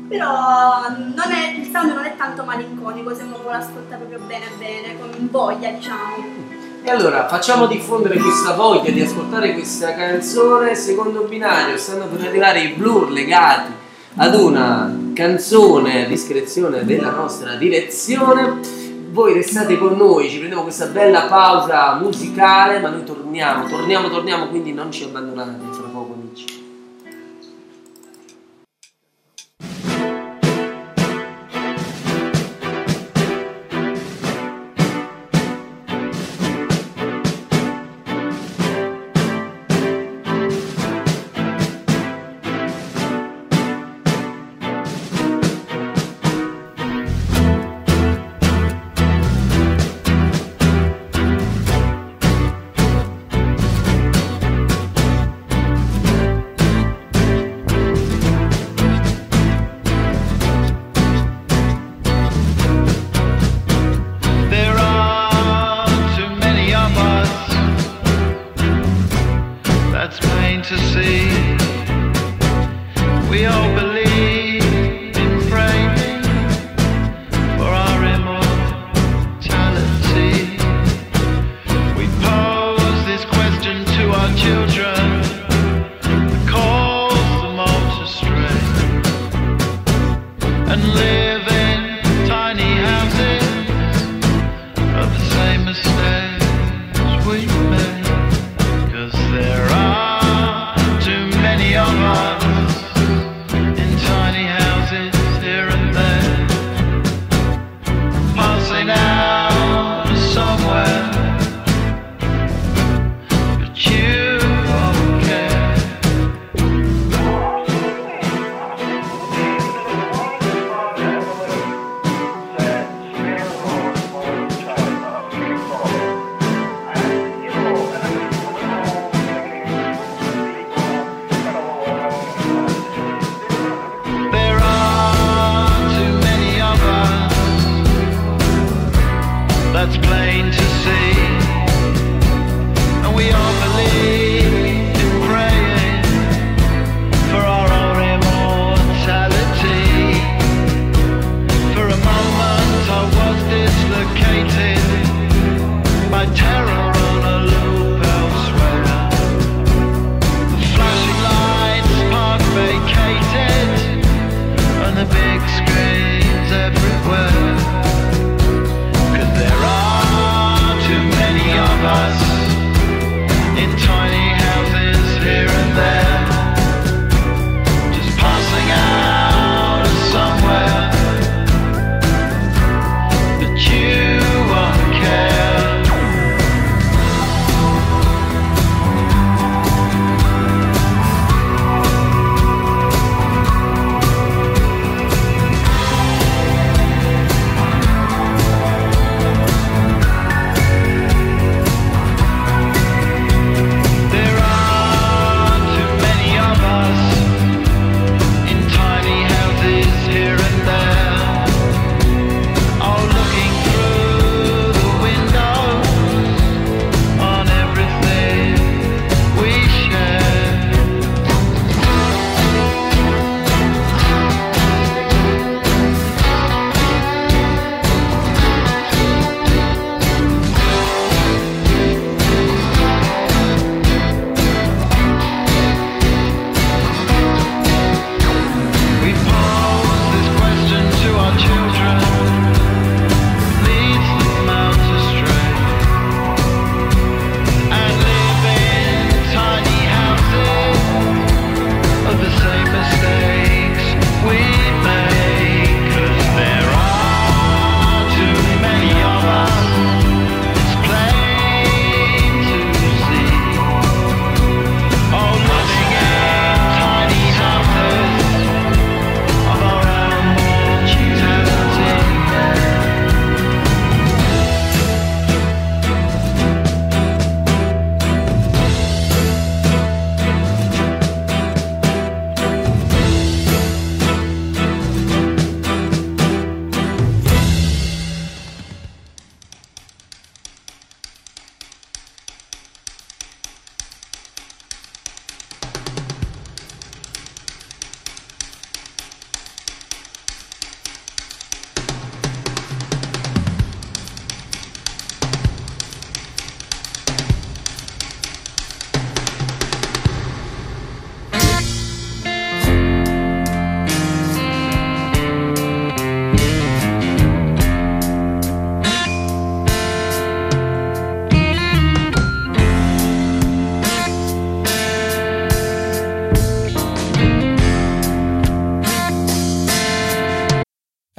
[0.07, 0.83] però
[1.29, 5.09] è- il sound non è tanto malinconico se uno vuole ascoltare proprio bene bene, con
[5.31, 6.61] voglia diciamo.
[6.85, 10.75] E allora facciamo diffondere questa voglia di ascoltare questa canzone.
[10.75, 13.71] Secondo binario stanno per arrivare i blur legati
[14.17, 18.81] ad una canzone a discrezione della nostra direzione.
[19.11, 24.47] Voi restate con noi, ci prendiamo questa bella pausa musicale, ma noi torniamo, torniamo, torniamo,
[24.47, 25.57] quindi non ci abbandonate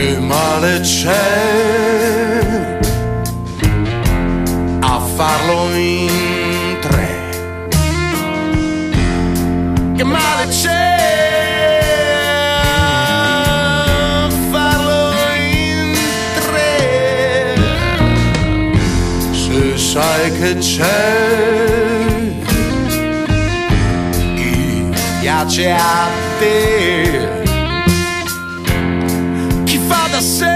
[0.00, 1.12] Che male c'è
[4.80, 7.08] a farlo in tre?
[9.94, 11.80] Che male c'è
[14.24, 15.92] a farlo in
[16.34, 17.56] tre?
[19.74, 21.10] Sai che c'è
[24.34, 24.88] chi
[25.20, 27.39] piace a te
[30.20, 30.50] fa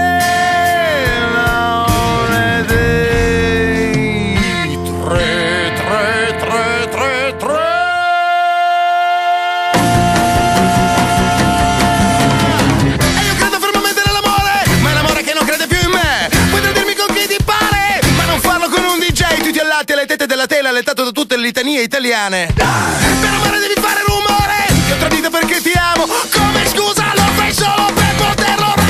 [20.93, 22.53] da io tutte le litanie italiane.
[22.55, 26.05] Per amare devi fare rumore, ti ho tradito perché ti amo.
[26.05, 28.84] Come scusa lo fai solo per poterlo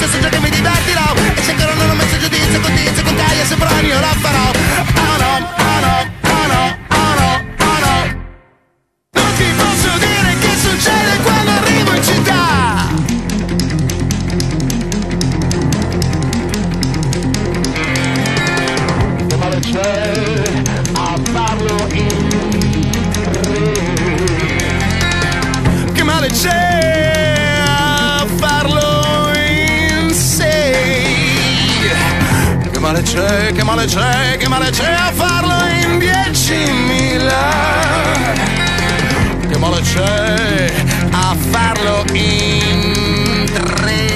[0.00, 2.60] solo uno sfizio Sul cercami di darti là E se ancora non ho messo giudizio
[2.60, 4.50] Con tizio, con Caio, Sopronila La farò.
[4.50, 5.59] Oh no,
[33.12, 37.50] c'è, che male c'è, che male c'è a farlo in diecimila?
[39.48, 40.72] Che male c'è
[41.10, 44.06] a farlo in tre?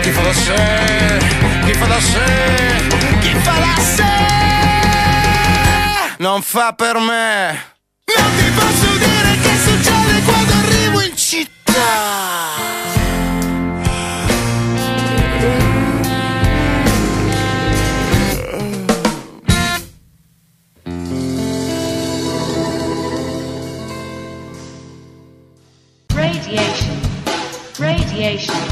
[0.00, 1.18] Chi fa da sé,
[1.66, 2.24] chi fa da sé,
[3.20, 4.04] chi fa da sé
[6.18, 7.62] non fa per me.
[8.16, 12.61] Non ti posso dire che succede quando arrivo in città.
[28.32, 28.71] Radiation.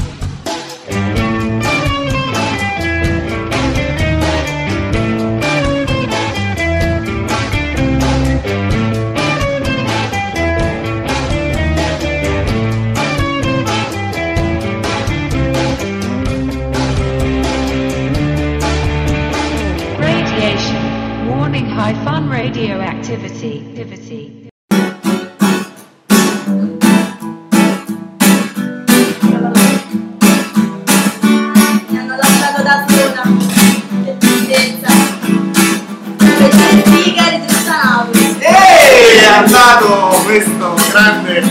[39.43, 41.43] Andato questo grande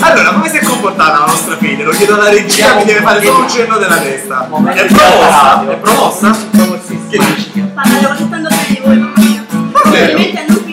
[0.00, 1.84] Allora, come si è comportata la nostra fede?
[1.84, 4.48] Lo chiedo alla regia, mi deve fare solo un cenno della testa.
[4.72, 5.70] È promossa?
[5.70, 6.36] È promossa?
[7.10, 7.52] Che dici?
[7.60, 9.44] Ogni tanto tra di voi, mamma mia.
[9.72, 10.64] A non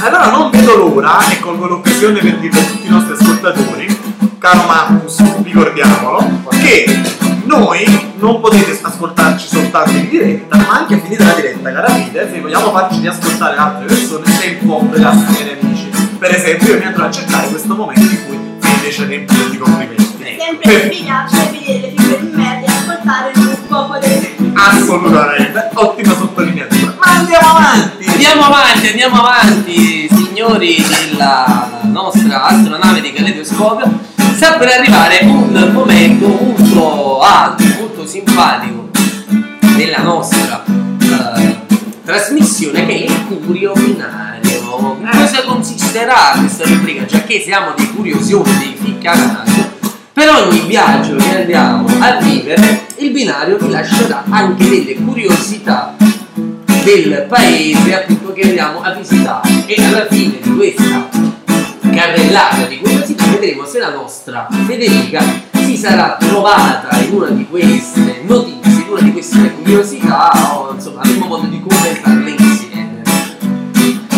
[0.00, 3.98] Allora non vedo l'ora e colgo l'occasione per dire a tutti i nostri ascoltatori,
[4.38, 6.26] caro Marcus, ricordiamolo,
[6.62, 7.00] che
[7.44, 12.30] noi non potete ascoltarci soltanto in diretta, ma anche a finire la diretta, cara Fide,
[12.32, 15.89] se vogliamo farci riascoltare altre persone, c'è il podcast miei amici.
[16.20, 19.56] Per esempio io mi andrò a cercare questo momento in cui Fede ci riempie di
[19.56, 20.04] complimenti.
[20.38, 26.14] Sempre mi piace vedere le figure di merda e ascoltare un po' di Assolutamente, ottima
[26.14, 26.94] sottolineatura.
[27.02, 28.04] Ma andiamo avanti!
[28.04, 33.90] Andiamo avanti, andiamo avanti, signori della nostra astronave di Caleidoscopio.
[34.34, 38.90] Sta per arrivare un momento molto alto, molto simpatico
[39.74, 41.60] della nostra eh,
[42.04, 44.49] trasmissione che è il curio binario.
[45.12, 47.04] Cosa consisterà questa rubrica?
[47.04, 49.68] Già che siamo dei curiosioni, dei ficcanati,
[50.12, 55.94] per ogni viaggio che andiamo a vivere, il binario vi lascerà anche delle curiosità
[56.84, 61.08] del paese appunto che andiamo a visitare e alla fine di questa
[61.92, 68.22] carrellata di curiosità vedremo se la nostra Federica si sarà trovata in una di queste
[68.26, 72.49] notizie, in una di queste curiosità o insomma avremo modo di commentarle.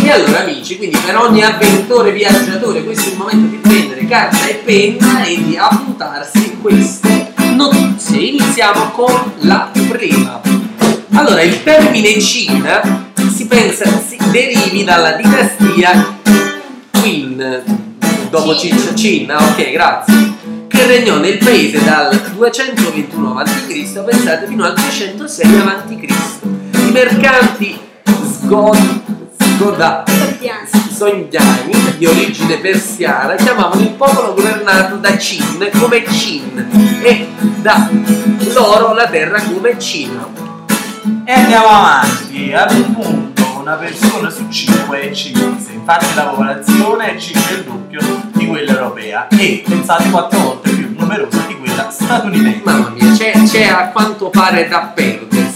[0.05, 4.47] E allora amici, quindi per ogni avventore viaggiatore questo è il momento di prendere carta
[4.47, 8.19] e penna e di appuntarsi queste notizie.
[8.19, 10.41] Iniziamo con la prima.
[11.13, 16.19] Allora, il termine Cina si pensa si derivi dalla dinastia
[16.91, 17.63] Qin,
[18.29, 20.33] dopo Cin, Cina, ok, grazie,
[20.67, 24.05] che regnò nel paese dal 221 a.C.
[24.05, 26.09] pensate fino al 306 a.C.
[26.89, 27.79] I mercanti
[29.53, 30.05] sgod, sgoda,
[30.91, 37.89] sogniani di origine persiana chiamavano il popolo governato da Cin come Cin e da
[38.55, 40.29] loro la terra come Cina.
[41.25, 47.15] E andiamo avanti, ad un punto una persona su 5 è cinese, infatti la popolazione
[47.15, 48.01] è circa il doppio
[48.33, 52.61] di quella europea e pensate 4 volte più numerosa di quella statunitense.
[52.65, 55.52] Mamma mia, c'è, c'è a quanto pare da perdersi in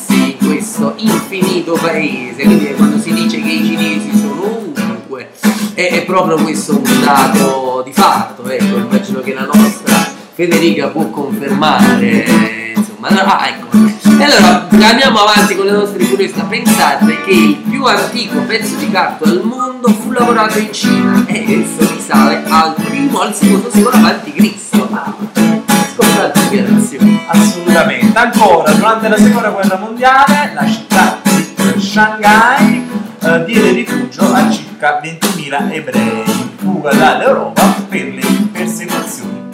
[0.77, 5.31] questo infinito paese, quindi quando si dice che i cinesi sono ovunque,
[5.73, 9.95] è, è proprio questo un dato di fatto, ecco, immagino che la nostra
[10.35, 13.75] Federica può confermare, insomma, ah, ecco.
[14.19, 16.43] E allora andiamo avanti con le nostre curiosità.
[16.45, 21.63] Pensate che il più antico pezzo di carta al mondo fu lavorato in Cina e
[21.63, 25.46] esso risale al primo al secondo secolo avanti Cristo.
[26.03, 27.25] Spiegazioni.
[27.27, 28.19] Assolutamente.
[28.19, 32.87] Ancora, durante la seconda guerra mondiale, la città di Shanghai
[33.23, 38.23] eh, diede rifugio a circa 20.000 ebrei in fuga dall'Europa per le
[38.53, 39.45] persecuzioni.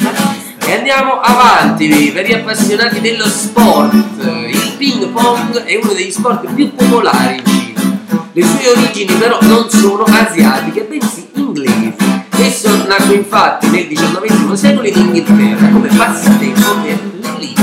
[0.65, 3.95] E andiamo avanti per gli appassionati dello sport.
[3.95, 7.81] Il ping pong è uno degli sport più popolari in Cina.
[8.33, 12.02] Le sue origini però non sono asiatiche, bensì inglesi.
[12.43, 17.63] Esso nacque infatti nel XIX secolo in Inghilterra come passatempo per l'elite.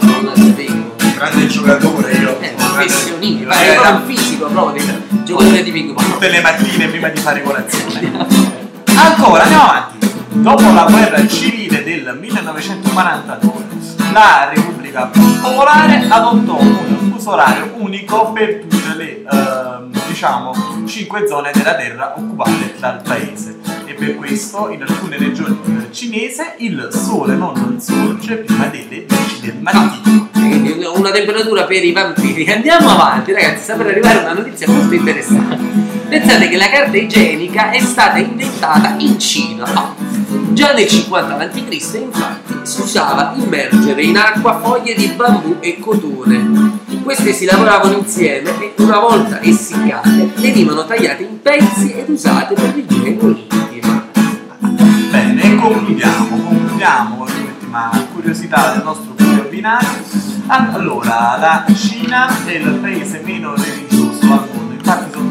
[0.00, 0.96] Non la sapevo.
[1.14, 2.40] Grande giocatore io.
[2.40, 4.84] Eh, professionista, ma è un fisico proprio
[5.22, 5.94] giocatore di ping.
[5.94, 8.10] Tutte le mattine prima di fare colazione.
[8.96, 10.10] Ancora, andiamo avanti.
[10.30, 13.52] Dopo la guerra civile del 1942,
[14.12, 15.10] la Repubblica
[15.40, 20.52] Popolare adottò un fuso orario unico per tutte le, ehm, diciamo,
[20.86, 23.58] cinque zone della terra occupate dal paese.
[23.86, 29.40] E per questo in alcune regioni eh, cinese il sole non sorge prima delle 10
[29.40, 30.28] del mattino.
[30.32, 32.50] Quindi una temperatura per i vampiri.
[32.50, 36.01] Andiamo avanti, ragazzi, sta per arrivare una notizia molto interessante.
[36.12, 39.94] Pensate che la carta igienica è stata inventata in Cina.
[40.50, 41.94] Già nel 50 a.C.
[42.02, 46.80] infatti si usava immergere in acqua foglie di bambù e cotone.
[47.02, 52.74] Queste si lavoravano insieme e una volta essiccate venivano tagliate in pezzi ed usate per
[52.74, 54.06] l'igiene intima.
[55.10, 59.88] Bene, concludiamo, concludiamo con l'ultima curiosità del nostro video binario.
[60.48, 64.01] Allora, la Cina è il paese meno religioso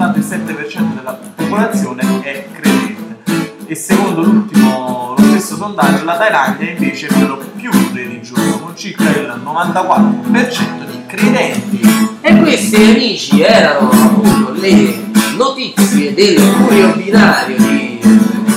[0.01, 3.53] soltanto il 7% della popolazione è credente.
[3.67, 9.03] E secondo l'ultimo, lo stesso sondaggio, la Thailandia invece è quello più religioso, con circa
[9.09, 11.81] il 94% di credenti.
[12.21, 17.99] E questi amici erano appunto le notizie del curio binario di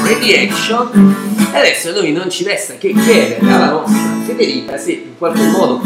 [0.03, 1.16] Reaction
[1.53, 5.47] e adesso a noi non ci resta che chiedere alla nostra Federica se in qualche
[5.47, 5.80] modo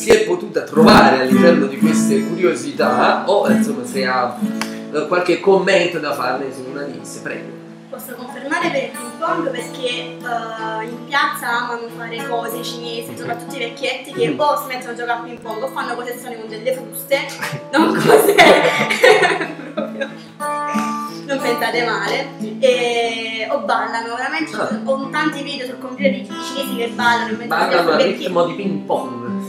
[0.00, 4.34] si è potuta trovare all'interno di queste curiosità o insomma se ha
[4.94, 7.58] eh, qualche commento da farne su una di esse, prego.
[7.90, 13.56] Posso confermare per il ping pong perché eh, in piazza amano fare cose cinesi, soprattutto
[13.56, 16.40] i vecchietti che o si mettono a giocare a ping pong o fanno cose strane
[16.40, 17.18] con delle fruste,
[17.70, 18.34] non cose
[19.74, 20.08] proprio
[21.26, 22.26] non pensate male,
[22.58, 24.80] e, o ballano, veramente Ah.
[24.84, 28.44] ho tanti video sul computer di cinesi che ballano mezzo agli Ballano al alfabetti ritmo
[28.46, 29.39] di ping pong.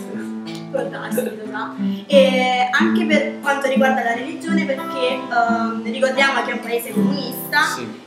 [0.72, 1.76] Può darsi, dovrà.
[2.08, 7.60] E anche per quanto riguarda la religione, perché ehm, ricordiamo che è un paese comunista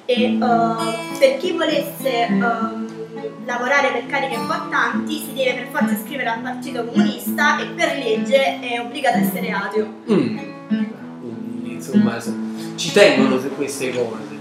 [0.06, 0.38] e eh,
[1.18, 2.84] per chi volesse ehm,
[3.44, 8.60] lavorare per cariche importanti si deve per forza iscrivere al partito comunista e per legge
[8.60, 9.86] è obbligato a essere ateo.
[10.10, 10.38] Mm.
[11.20, 12.34] Quindi, insomma, so-
[12.76, 14.33] ci tengono su queste cose.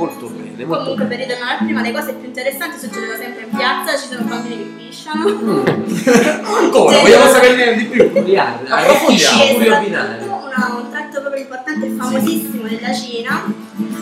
[0.00, 1.08] Molto bene, molto Comunque bene.
[1.08, 4.56] per ritornare al prima, le cose più interessanti succedono sempre in piazza, ci sono bambini
[4.56, 5.26] che pisciano.
[6.56, 7.00] Ancora, Sì.
[7.02, 8.02] vogliamo saperne di più.
[8.04, 9.42] Approfondiamo.
[9.76, 10.38] Ordinario.
[10.50, 13.44] una- un tratto proprio importante e famosissimo della Cina.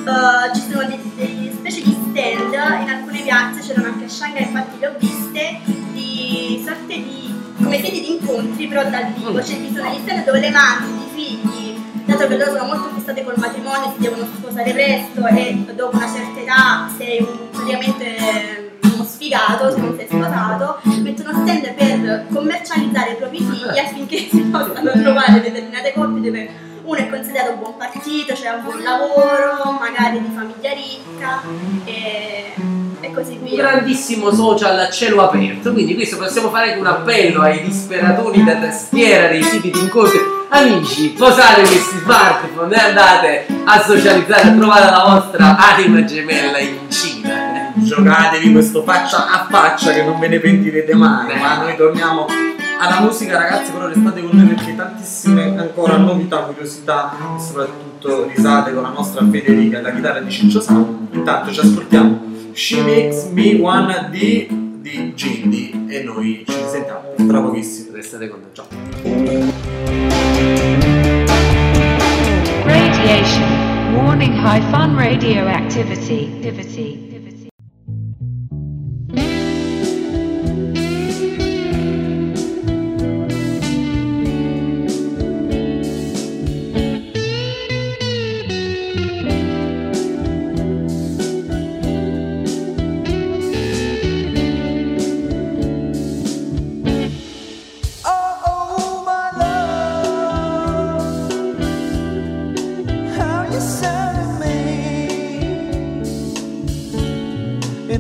[0.08, 4.42] eh, ci sono de- delle specie di stand in alcune piazze, c'erano anche a Shanghai,
[4.42, 5.58] infatti le ho viste,
[5.92, 10.24] di sorte di come sedi di incontri però dal vivo, cioè ci sono gli stand
[10.24, 11.76] dove le madri, i figli,
[12.08, 16.10] dato che loro sono molto fissate col matrimonio, si devono sposare presto e dopo una
[16.10, 23.10] certa età sei un, praticamente uno sfigato se non sei sposato, mettono stand per commercializzare
[23.10, 26.50] i propri figli affinché si possano trovare determinate coppie dove
[26.82, 31.42] uno è considerato buon partito, cioè ha un buon lavoro, magari di famiglia ricca
[31.84, 32.54] e,
[33.08, 33.56] e così Un via.
[33.56, 38.56] grandissimo social a cielo aperto, quindi questo possiamo fare anche un appello ai disperatoni da
[38.56, 40.18] tastiera dei siti di incontri.
[40.50, 47.68] Amici, posate questi smartphone e andate a socializzare, trovate la vostra anima gemella in Cina.
[47.74, 47.82] eh.
[47.84, 51.38] Giocatevi questo faccia a faccia che non ve ne pentirete mai.
[51.38, 52.26] Ma noi torniamo
[52.80, 53.70] alla musica, ragazzi.
[53.72, 59.24] Però restate con noi perché tantissime ancora novità, curiosità e soprattutto risate con la nostra
[59.30, 61.08] Federica, la chitarra di Ciccio Sound.
[61.12, 64.48] Intanto ci ascoltiamo She Makes Me Wanna D
[64.80, 67.94] di Gilly e noi ci risentiamo tra pochissimo.
[67.94, 68.50] Restate con noi.
[68.52, 68.66] Ciao.
[72.64, 73.94] Radiation.
[73.94, 76.30] Warning high fun radioactivity.
[76.36, 77.07] Activity.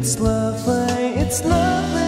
[0.00, 2.07] It's lovely, it's lovely.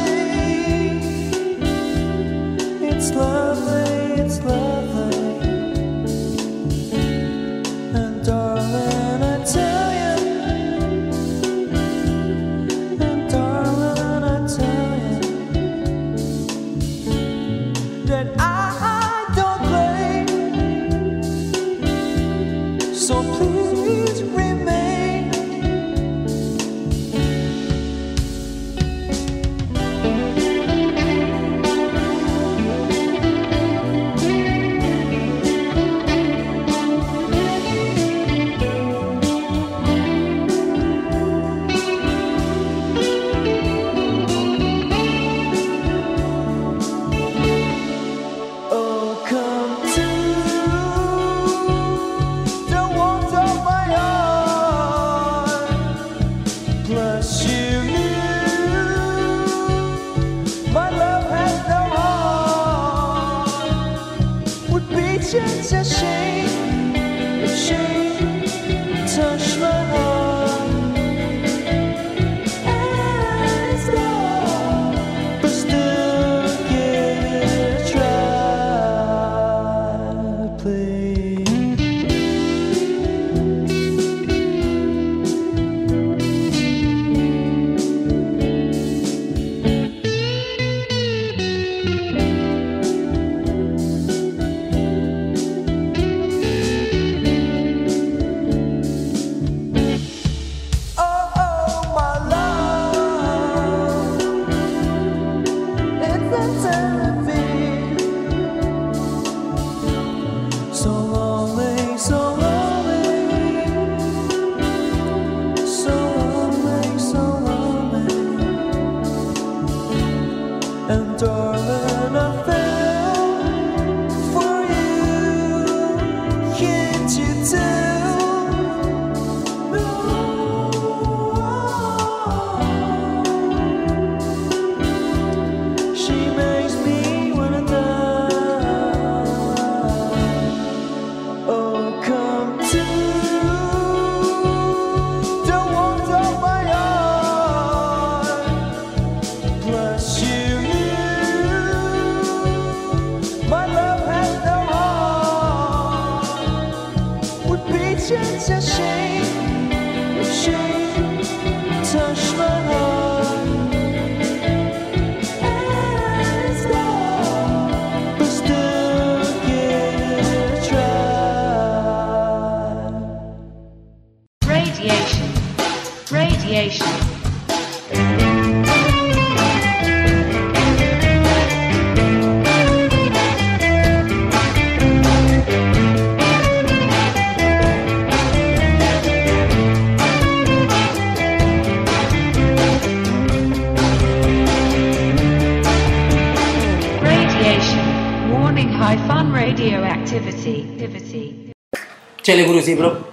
[202.30, 203.12] C'è le curiosità pro-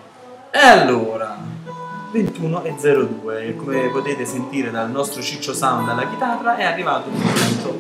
[0.52, 1.40] E allora,
[2.12, 7.16] 21 e 02, come potete sentire dal nostro Ciccio Sound alla chitarra, è arrivato il
[7.16, 7.80] momento,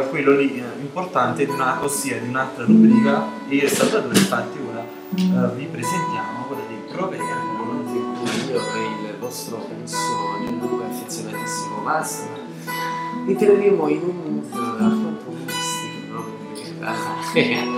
[0.00, 3.24] eh, quello lì eh, importante, di una, ossia di un'altra rubrica.
[3.50, 7.24] Io e Salvatore, infatti, ora eh, vi presentiamo quella dei proverbi.
[8.48, 12.36] Io e il vostro canzone, Luca affezionatissimo Massimo,
[13.28, 16.20] entreremo in un mood alquanto mistico
[17.30, 17.77] proprio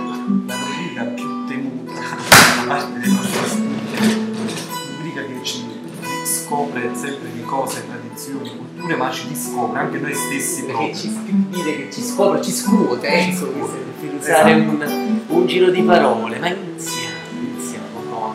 [8.21, 10.95] tradizioni, culture, ma ci riscopre anche noi stessi perché proprio.
[10.95, 11.09] ci
[11.49, 16.47] dire che ci scopre, ci scuote, ecco, per usare un, un giro di parole, ma
[16.49, 17.85] iniziamo, iniziamo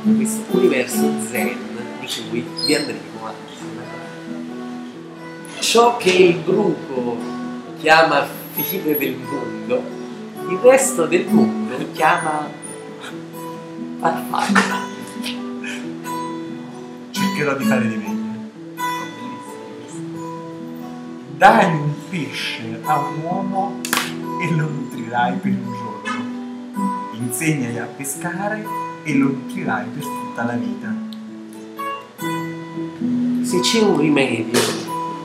[0.02, 1.56] con questo universo zen
[2.00, 3.34] di cui vi andremo a
[5.60, 7.16] Ciò che il bruco
[7.80, 9.82] chiama fine del mondo,
[10.48, 12.48] il resto del mondo chiama
[13.98, 14.94] farfalla.
[17.10, 18.15] Cercherò di fare di meglio.
[21.36, 23.80] Dai un pesce a un uomo
[24.40, 27.10] e lo nutrirai per un giorno.
[27.12, 28.64] Insegnagli a pescare
[29.02, 30.94] e lo nutrirai per tutta la vita.
[33.42, 34.58] Se c'è un rimedio,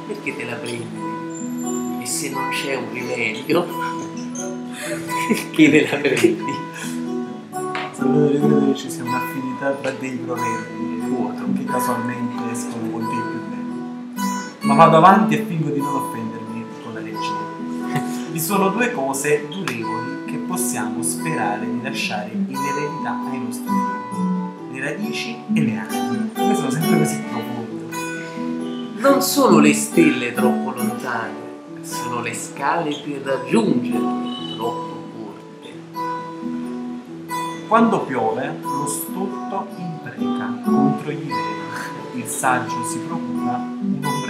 [0.08, 2.02] perché te la prendi?
[2.02, 3.66] E se non c'è un rimedio,
[5.30, 6.54] perché te la prendi?
[7.96, 10.90] Credo che ci sia un'affinità tra dei proverbi
[11.56, 13.31] che casualmente escono con dei belli.
[14.72, 18.32] Ma vado avanti e fingo di non offendermi con la legge.
[18.32, 24.72] Vi sono due cose durevoli che possiamo sperare di lasciare in eredità ai nostri figli.
[24.72, 26.30] Le radici e le anime.
[26.38, 27.98] Io sono sempre così profondo.
[29.02, 31.36] Non sono le stelle troppo lontane,
[31.82, 35.74] sono le scale per raggiungerle troppo corte.
[37.68, 41.62] Quando piove, lo stolto impreca contro gli dei.
[42.14, 44.21] Il saggio si procura un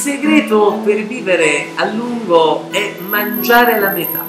[0.00, 4.24] segreto per vivere a lungo è mangiare la metà,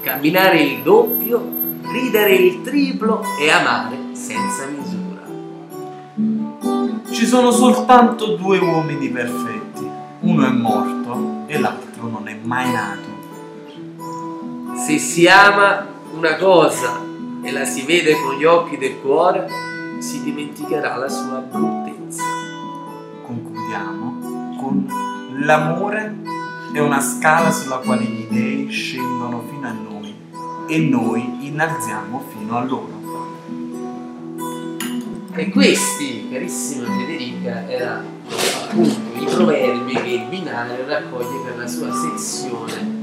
[0.00, 1.46] camminare il doppio,
[1.92, 5.20] ridere il triplo e amare senza misura.
[7.12, 9.86] Ci sono soltanto due uomini perfetti.
[10.20, 13.08] Uno è morto e l'altro non è mai nato.
[14.86, 15.86] Se si ama
[16.16, 16.98] una cosa
[17.42, 19.46] e la si vede con gli occhi del cuore,
[19.98, 22.22] si dimenticherà la sua bruttezza.
[23.22, 25.08] Concludiamo con
[25.40, 26.16] l'amore
[26.72, 30.14] è una scala sulla quale gli dei scendono fino a noi
[30.66, 32.98] e noi innalziamo fino a loro.
[35.32, 38.08] E questi, carissima Federica, erano
[38.64, 42.98] appunto i proverbi che binario raccoglie per la sua sezione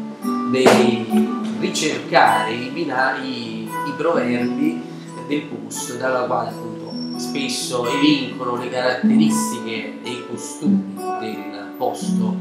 [0.52, 4.82] dei ricercare i, bina- i, proverbi
[5.28, 12.36] del posto, dalla quale appunto spesso evincono le caratteristiche e i costumi del posto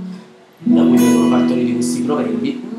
[0.59, 2.75] da cui vengono partoriti questi proverbi.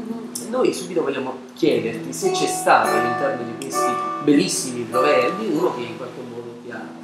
[0.49, 3.91] Noi subito vogliamo chiederti se c'è stato all'interno di questi
[4.23, 6.97] bellissimi proverbi uno che in qualche modo ti ha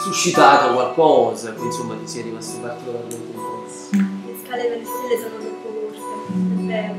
[0.00, 3.88] suscitato qualcosa, che insomma ti sia rimasto particolarmente impresso.
[3.92, 5.98] Le scale per le stelle sono troppo corte,
[6.34, 6.94] è vero.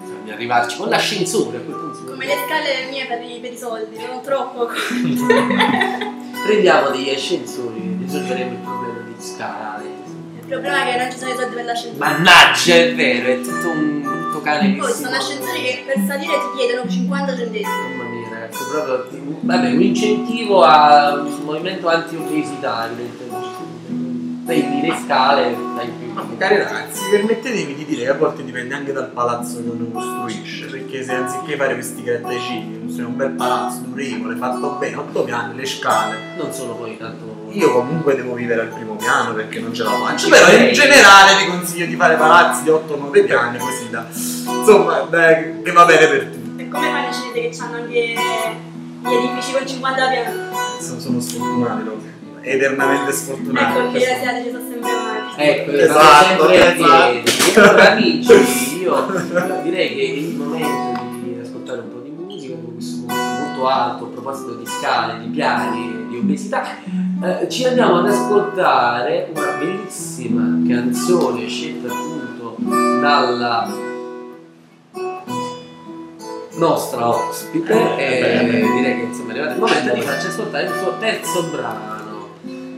[0.00, 2.10] Bisogna arrivarci con l'ascensore a quel punto.
[2.10, 6.20] Come le scale mie per i, per i soldi, sono troppo corte.
[6.46, 9.91] Prendiamo degli ascensori, risolveremo il problema di scale.
[10.52, 11.96] Il problema è che non ci sono i soldi per l'ascensore.
[11.96, 16.32] Mannaggia, è vero, è tutto un brutto cane che Poi sono ascensori che per salire
[16.34, 17.64] ti chiedono 50 centesimi.
[17.64, 19.06] Mamma mia ragazzi, proprio
[19.40, 23.70] vabbè, un incentivo a un movimento anti-obesità, evidentemente.
[24.44, 26.36] Prendi le scale, dai più.
[26.36, 30.66] Cari ragazzi, permettetemi di dire che a volte dipende anche dal palazzo che uno costruisce,
[30.66, 35.56] perché se anziché fare questi grattacieli, costruire un bel palazzo durevole, fatto bene, otto piani,
[35.56, 36.18] le scale.
[36.36, 37.31] Non sono poi tanto.
[37.52, 40.24] Io comunque devo vivere al primo piano perché non ce la faccio.
[40.24, 44.06] Ci Però in generale vi consiglio di fare palazzi di 8-9 piani così da.
[44.08, 46.62] Insomma, dai, che va bene per tutti.
[46.62, 48.16] E come fanno i cinesi che hanno anche
[49.02, 50.38] gli edifici con 50 piani?
[50.80, 52.00] Sono, sono sfortunati loro.
[52.40, 53.78] Eternamente sfortunati.
[53.78, 55.20] Ecco, gli asiatici sono sempre male.
[55.36, 57.60] Ecco, Esatto, esatto.
[57.60, 59.06] Allora amici, io
[59.62, 63.68] direi che è il momento di ascoltare un po' di musica con questo momento molto
[63.68, 66.64] alto a proposito di scale, di piani, di obesità.
[67.24, 72.56] Eh, ci andiamo ad ascoltare una bellissima canzone scelta appunto
[73.00, 73.72] dalla
[76.54, 80.98] nostra ospite e direi che insomma è arrivato il momento di farci ascoltare il suo
[80.98, 82.00] terzo brano.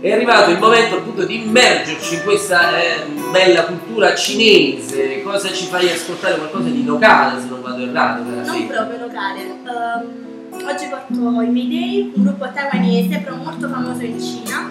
[0.02, 5.22] È arrivato il momento appunto di immergerci in questa eh, bella cultura cinese.
[5.22, 6.36] Cosa ci fai ascoltare?
[6.36, 9.40] Qualcosa di locale se non vado errato Non proprio locale.
[9.40, 14.70] Ehm, oggi porto i Mayday, un gruppo taiwanese però molto famoso in Cina.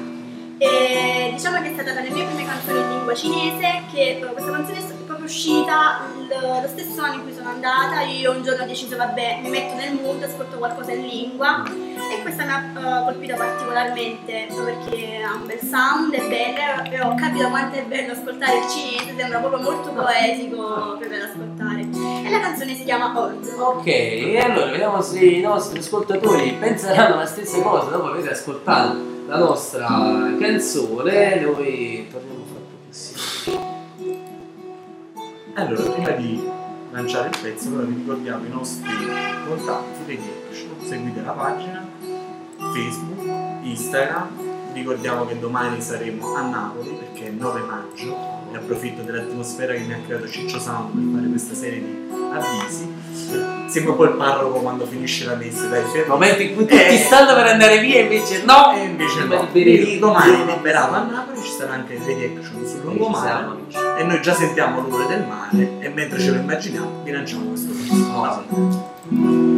[0.58, 4.20] E diciamo che è stata tra le mie prime canzoni in lingua cinese, che eh,
[4.20, 6.02] questa canzone è proprio uscita
[6.40, 8.02] lo stesso anno in cui sono andata.
[8.02, 11.64] Io un giorno ho deciso, vabbè, mi metto nel mood, ascolto qualcosa in lingua.
[11.66, 17.02] E questa mi ha eh, colpito particolarmente perché ha un bel sound, è bella e
[17.02, 21.88] ho capito quanto è bello ascoltare il cinese, sembra proprio molto poetico da ascoltare.
[22.24, 23.56] E la canzone si chiama Old.
[23.58, 28.98] Ok, e allora vediamo se i nostri ascoltatori penseranno la stessa cosa dopo aver ascoltato
[29.28, 29.88] la nostra
[30.40, 31.40] canzone.
[31.40, 33.33] Noi torniamo fra pochissimo.
[35.56, 36.50] Allora, prima di
[36.90, 38.90] lanciare il pezzo, allora vi ricordiamo i nostri
[39.48, 40.20] contatti
[40.50, 40.70] action.
[40.84, 41.86] Seguite la pagina,
[42.74, 44.28] Facebook, Instagram.
[44.74, 48.18] Ricordiamo che domani saremo a Napoli perché è il 9 maggio
[48.52, 53.03] e approfitto dell'atmosfera che mi ha creato Ciccio Sound per fare questa serie di avvisi.
[53.68, 56.14] Sembra un po' il parroco quando finisce la messa, dai, fermo.
[56.14, 58.74] Momento in cui tutti Eh, stanno per andare via invece no!
[58.76, 59.48] E invece no.
[59.48, 63.46] Quindi domani liberato a Napoli, ci sarà anche il Lady Action sul lungomare
[63.98, 67.72] e noi già sentiamo l'odore del mare e mentre ce lo immaginiamo vi lanciamo questo
[67.72, 68.92] pezzo.
[69.14, 69.53] 前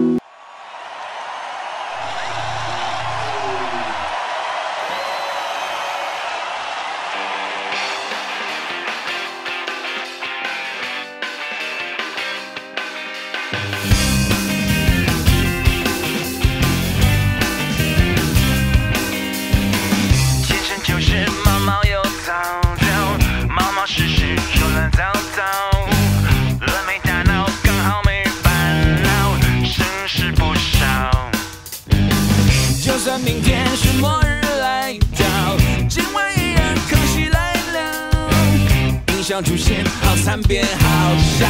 [39.42, 41.46] 出现，好惨变好笑，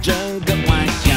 [0.00, 1.12] 整个玩笑。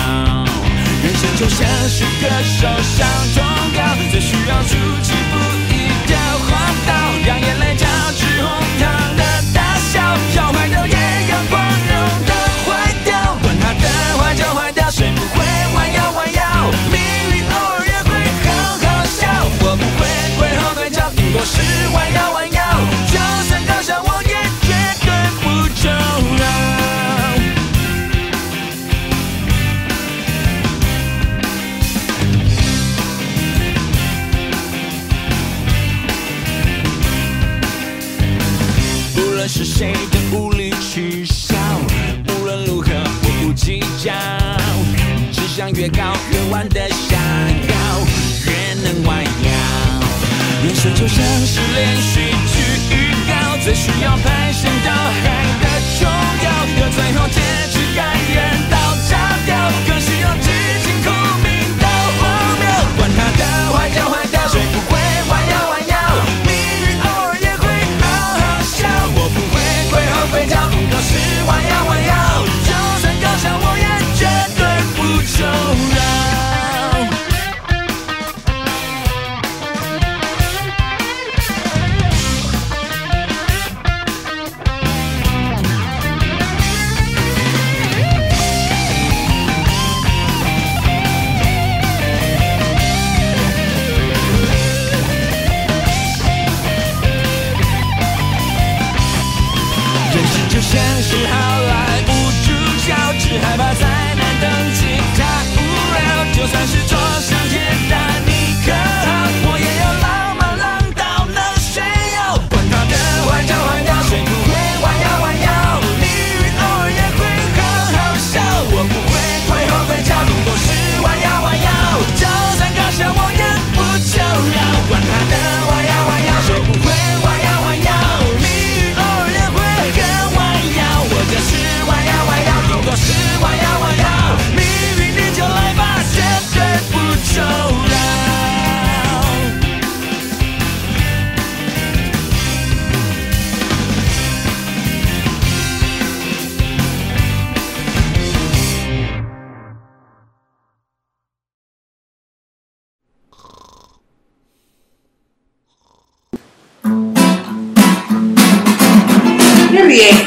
[1.04, 3.44] 人生就像是个受伤忠
[3.76, 5.38] 告，最需要出其不
[5.70, 6.18] 意的
[6.48, 6.50] 荒
[6.88, 6.92] 岛，
[7.26, 7.86] 让眼泪交
[8.18, 8.50] 织红
[8.80, 9.24] 糖的
[9.54, 10.02] 大笑，
[10.36, 10.94] 要坏掉也
[11.30, 11.94] 要光荣
[12.26, 12.34] 的
[12.66, 13.88] 坏掉，管它的
[14.18, 15.46] 坏就坏掉，谁不会
[15.76, 16.72] 弯腰弯腰？
[16.92, 17.00] 命
[17.38, 18.10] 运偶尔也会
[18.46, 18.50] 好
[18.82, 19.28] 好笑，
[19.62, 20.08] 我不会
[20.38, 21.62] 退后退脚，顶多是
[21.94, 22.29] 弯腰
[39.52, 41.56] 是谁的无理取笑，
[42.28, 44.14] 无论如何我不计较，
[45.34, 47.74] 只想越高越弯的下腰，
[48.46, 48.52] 越
[48.84, 49.50] 能弯腰。
[50.64, 51.18] 人生就像
[51.48, 52.62] 是连续剧
[52.94, 55.26] 预告，最需要排山倒海
[55.60, 55.66] 的
[55.98, 56.08] 重
[56.46, 56.48] 要，
[56.78, 57.42] 可最后结
[57.74, 58.78] 局感人到
[59.10, 59.52] 炸掉，
[59.88, 60.38] 更需要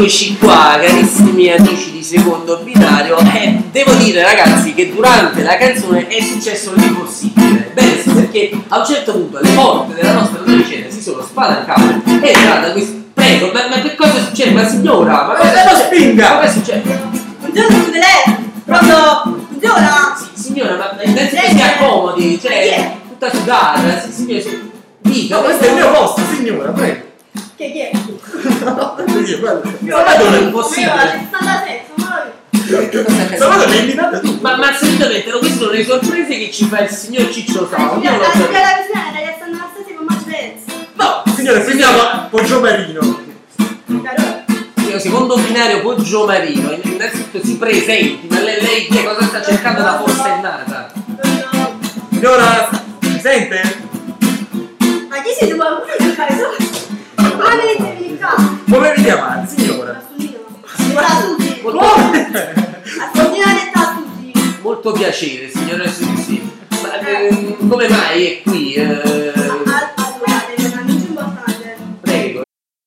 [0.03, 3.16] Rieccoci qua, carissimi amici di secondo binario.
[3.19, 7.70] Eh, devo dire, ragazzi, che durante la canzone è successo l'impossibile.
[7.73, 12.03] Bene, sì, perché a un certo punto le porte della nostra navicella si sono spalancate
[12.05, 13.01] e è entrata questa.
[13.15, 14.51] Prego, ma, ma che cosa succede?
[14.51, 16.29] Ma signora, ma cosa lo spinga!
[16.31, 17.01] Ma cosa succede?
[17.39, 18.37] Buongiorno, lei?
[18.65, 20.16] Proprio, buongiorno.
[20.33, 24.70] Signora, ma innanzitutto si accomodi, cioè, tutta sudata, sì, signora, sì.
[24.99, 27.11] Dica, questo è il mio posto, signora, prego.
[27.63, 27.91] Che chi è?
[29.13, 29.69] Così, guarda.
[29.85, 30.95] Io Salvatore, è Io impossibile.
[30.95, 32.09] la 66, sono
[33.39, 34.39] Salvatore, l'hai invitato tu.
[34.41, 38.01] Ma, ma assolutamente, no, queste sono le sorprese che ci fa il signor Ciccio Sao.
[38.03, 38.31] Io La non lo so.
[38.33, 40.71] signora vicina è la San Anastasia con Macevezzi.
[41.37, 43.21] Signora, si chiama Poggio Marino.
[44.89, 49.83] Io, secondo binario Poggio Marino, innanzitutto si presenti, ma lei, lei che cosa sta cercando
[49.83, 50.93] da forsennata?
[52.11, 52.69] Signora,
[53.03, 53.63] mi sente?
[55.09, 55.55] Ma chi siete?
[55.55, 56.91] Ma voi giocare solo?
[58.69, 60.03] Come vi chiamate, signora?
[60.07, 60.37] Tutti.
[63.01, 64.33] Assolutamente sta tutti.
[64.61, 66.51] Molto piacere, signora Susi.
[66.83, 68.75] Ma ehm, come mai è qui?
[68.75, 69.22] Eh,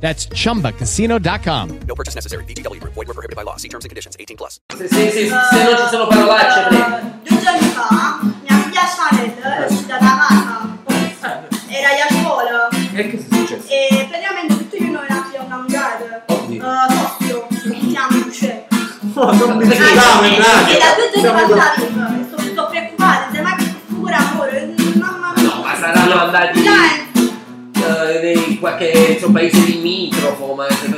[0.00, 1.80] That's chumbacasino.com.
[1.86, 2.44] No purchase necessary.
[2.44, 2.94] VGW Group.
[2.94, 3.56] Void were prohibited by law.
[3.56, 4.16] See terms and conditions.
[4.18, 4.60] 18 plus.
[4.76, 7.00] Se, se- se- se non ci sono parolacce, prego.
[7.28, 11.48] Due giorni fa, mia figlia Charlotte è uscita da casa.
[11.68, 12.68] Era a scuola.
[12.94, 13.68] E che è successo?
[13.68, 16.24] E praticamente tutto io non era a mangiare.
[16.26, 16.60] Uh,
[16.92, 18.66] soffio, si chiama Luce.
[19.14, 20.74] No, non mi fidavo in radio.
[20.74, 25.32] E da due giorni Siamo- passati sto, sto preoccupata, se mai che pure amore, mamma
[25.36, 25.42] mia.
[25.44, 27.08] No, ma saranno andati eh,
[28.32, 30.88] in qualche insomma, paese limitrofo, ma se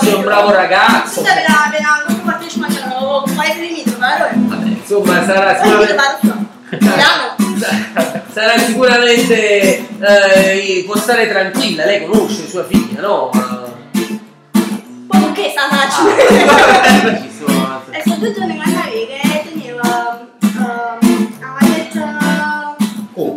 [0.00, 1.20] se un bravo ragazzo.
[1.20, 4.28] Questa ve la, ve la, non partecipo a mangiare, ho un paese limite, vero?
[4.64, 6.20] Insomma, sarà mi sicuramente,
[8.32, 13.30] sarà sicuramente eh, può stare tranquilla, lei conosce sua figlia, no?
[15.08, 17.18] Poi che sta Ah, facendo?
[17.22, 22.76] ci sono E sono due giorni che andavi che teneva ehm, la maglietta
[23.14, 23.36] Oh.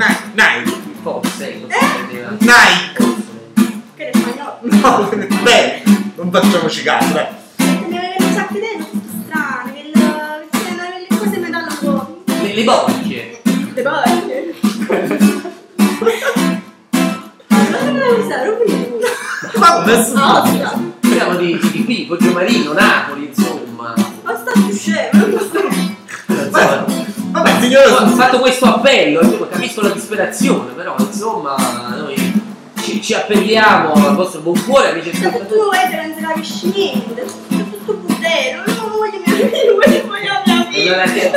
[0.00, 0.30] Nike.
[0.32, 0.78] Nike.
[1.02, 1.60] Forse,
[2.38, 3.04] Nike.
[3.96, 4.58] Che è spagnolo.
[4.62, 5.08] No,
[5.42, 5.82] beh,
[6.16, 7.26] non facciamoci caso, dai.
[7.56, 9.90] Teneva le sacche dentro, tutte strane, il-
[11.08, 12.22] le cose metallo un po'.
[12.42, 13.40] le, le bocce.
[13.74, 14.54] Le bocce.
[17.48, 18.74] Ma non usare, mi
[19.56, 20.16] Ma adesso.
[21.02, 23.94] Siamo di, di qui, Poggio Marino, Napoli, insomma.
[24.22, 26.99] Ma sta più scemo, non.
[27.60, 31.54] Signora, ho fatto questo appello, insomma, capisco la disperazione, però insomma
[31.96, 32.42] noi
[32.82, 35.78] ci, ci appelliamo al vostro buon cuore, amici Ma tu vuoi
[36.72, 37.24] niente, è
[37.54, 39.76] tutto buttero, non voglio mia figlia, non
[40.08, 41.04] voglio mia figlia.
[41.04, 41.30] Non che-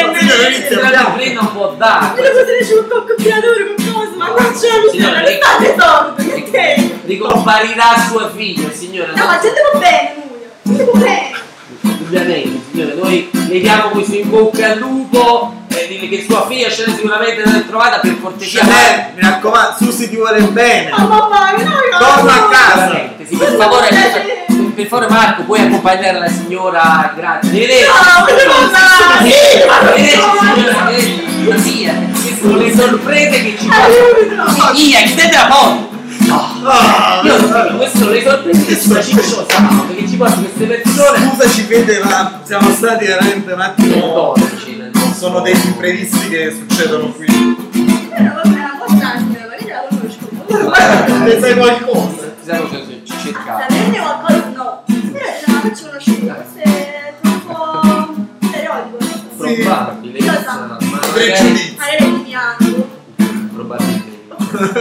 [0.00, 2.22] Non prenda- prenda un po' d'acqua.
[2.22, 5.76] Devo potere c'è un coccoppiatore con cosa, ma non c'è la Signora, miseria, lei- state
[5.78, 6.98] sordo, che te?
[7.04, 9.12] Ricomparirà sua figlia, signora.
[9.16, 9.38] No, ma
[9.72, 10.14] va bene,
[10.62, 11.46] gente va bene.
[12.08, 16.70] Indubbiamente, signore, noi le diamo questo in bocca al lupo e dire che sua figlia
[16.70, 18.60] ce l'ha sicuramente l'ha trovata per cortesia.
[18.60, 20.90] Chanel, mi raccomando, Susi ti vuole bene.
[20.92, 21.98] Oh mamma, no, no.
[21.98, 23.10] Torna a casa.
[23.28, 27.50] Sì, per favore, per, per favore Marco, puoi accompagnare la signora, grazie.
[27.50, 27.86] Arrivederci.
[27.86, 27.92] No.
[30.80, 34.72] Arrivederci, signora, le sorprese che ci fanno.
[34.72, 35.96] Via, chiudete la porta.
[36.64, 42.00] Ah, Io ah, questo lo risolvesimo ciccio salato che ci porta queste persone Scusaci Fede,
[42.02, 44.34] ma siamo stati veramente un attimo.
[45.16, 47.26] Sono degli imprevisti che succedono qui.
[47.26, 51.24] Però vabbè, una po' strana, magari la conosco.
[51.24, 52.34] Ne sai qualcosa?
[52.42, 53.74] Siamo ci cercati.
[53.74, 54.50] Sapete qualcosa?
[54.54, 54.82] No.
[54.86, 58.14] Però se non la faccio conosciuta, forse è troppo
[58.50, 58.96] periodico.
[59.36, 60.18] Probabile.
[60.18, 60.76] Io so.
[60.90, 62.96] Magari- è piano.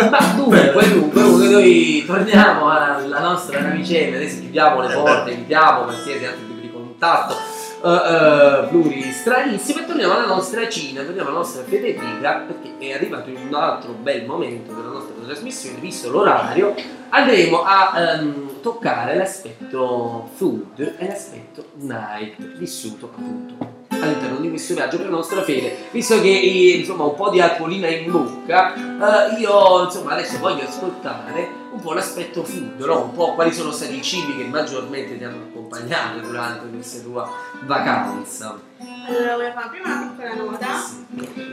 [0.09, 6.25] Ma dunque, dunque, dunque, noi torniamo alla nostra navicella, adesso chiudiamo le porte, evitiamo qualsiasi
[6.25, 7.35] altro tipo di contatto
[7.83, 12.93] eh, eh, pluri stranissimo e torniamo alla nostra Cina, torniamo alla nostra Federica perché è
[12.93, 16.73] arrivato in un altro bel momento della nostra trasmissione, visto l'orario,
[17.09, 24.97] andremo a ehm, toccare l'aspetto food e l'aspetto night vissuto appunto all'interno di questo viaggio
[24.97, 29.83] per la nostra fede visto che insomma un po' di alcolina in bocca eh, io
[29.83, 33.01] insomma adesso voglio ascoltare un po' l'aspetto food no?
[33.03, 37.29] un po' quali sono stati i cibi che maggiormente ti hanno accompagnato durante questa tua
[37.65, 38.59] vacanza
[39.07, 40.67] Allora, volevo fare prima una piccola nota.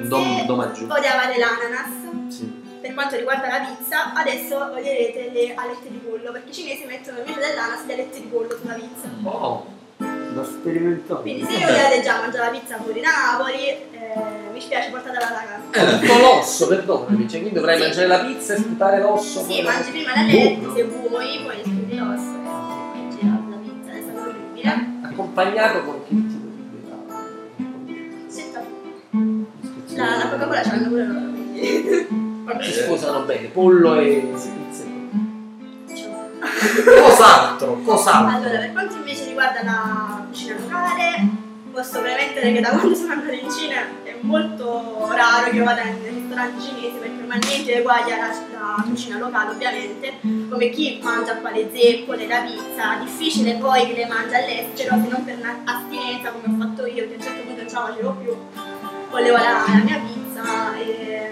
[0.03, 2.35] un dom, domaggio Odiavate l'ananas.
[2.35, 2.63] sì.
[2.81, 7.17] Per quanto riguarda la pizza, adesso odierete le alette di pollo, perché i cinesi mettono
[7.19, 9.09] invece dell'ananas le alette di pollo sulla pizza.
[9.23, 9.67] oh
[10.35, 13.81] da sperimentare Quindi se odiate già mangiare la pizza fuori da Napoli, eh,
[14.53, 15.95] mi spiace portatela da casa.
[15.95, 19.91] è tutto l'osso perdonami cioè, quindi dovrai mangiare la pizza e sputare l'osso Sì, mangi
[19.91, 22.35] prima le alette, se vuoi, poi sputi l'osso
[22.95, 24.87] e gira la pizza, è stato orribile.
[25.03, 26.43] accompagnato con che tipo
[27.85, 28.63] di Senta.
[29.95, 32.63] La, la Coca-Cola ce l'hanno pure loro, quindi...
[32.63, 34.84] si sposano bene pollo e pizza
[37.03, 37.81] Cos'altro?
[37.85, 38.37] Cos'altro?
[38.37, 41.29] Allora, per quanto invece riguarda la cucina locale,
[41.73, 46.03] posso premettere che da quando sono andata in Cina è molto raro che vada in
[46.03, 50.13] ristoranti cinesi perché ha niente uguali alla, alla cucina locale ovviamente,
[50.49, 55.09] come chi mangia a quale zeppole, la pizza, difficile poi che le mangia all'estero se
[55.09, 57.75] non per una astinenza come ho fatto io, che a un certo punto non ce
[57.75, 58.37] la facevo più,
[59.11, 61.29] volevo la, la mia pizza e,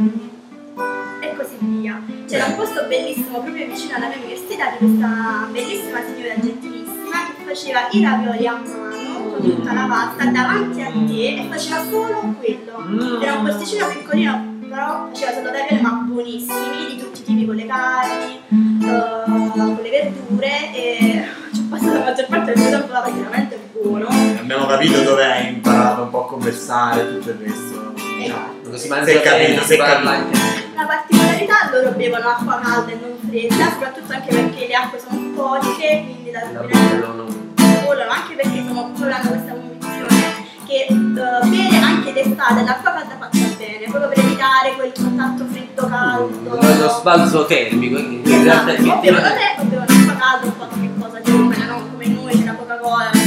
[1.20, 2.00] e così via.
[2.26, 7.44] C'era un posto bellissimo proprio vicino alla mia università di questa bellissima signora gentilissima che
[7.44, 12.34] faceva i ravioli a mano con tutta la pasta davanti a te e faceva solo
[12.38, 13.20] quello.
[13.20, 17.54] Era un posticino piccolino però faceva solo ravioli ma buonissimi di tutti i tipi con
[17.56, 19.22] le carni, eh,
[19.52, 23.18] con le verdure e ci ho passato la maggior parte del mio tempo là perché
[23.18, 24.06] veramente buono.
[24.08, 28.11] Abbiamo capito dove hai imparato un po' a conversare tutto il resto.
[28.24, 28.60] Esatto.
[28.60, 30.38] Quando si mangia è bene, capito, si è parla anche
[30.74, 35.20] La particolarità loro bevono acqua calda e non fredda, soprattutto anche perché le acque sono
[35.34, 40.20] poche, quindi la la rubinetto bollo non bollono, anche perché sono proprio hanno questa convinzione
[40.66, 45.86] che eh, bere anche d'estate l'acqua calda faccia bene, proprio per evitare quel contatto freddo
[45.86, 46.58] caldo.
[46.78, 50.46] lo sbalzo termico quindi in realtà Esatto, o bevono effettivamente tè o bevono acqua calda,
[50.46, 53.21] un po' che cosa di non come noi, c'è la Coca-Cola, quindi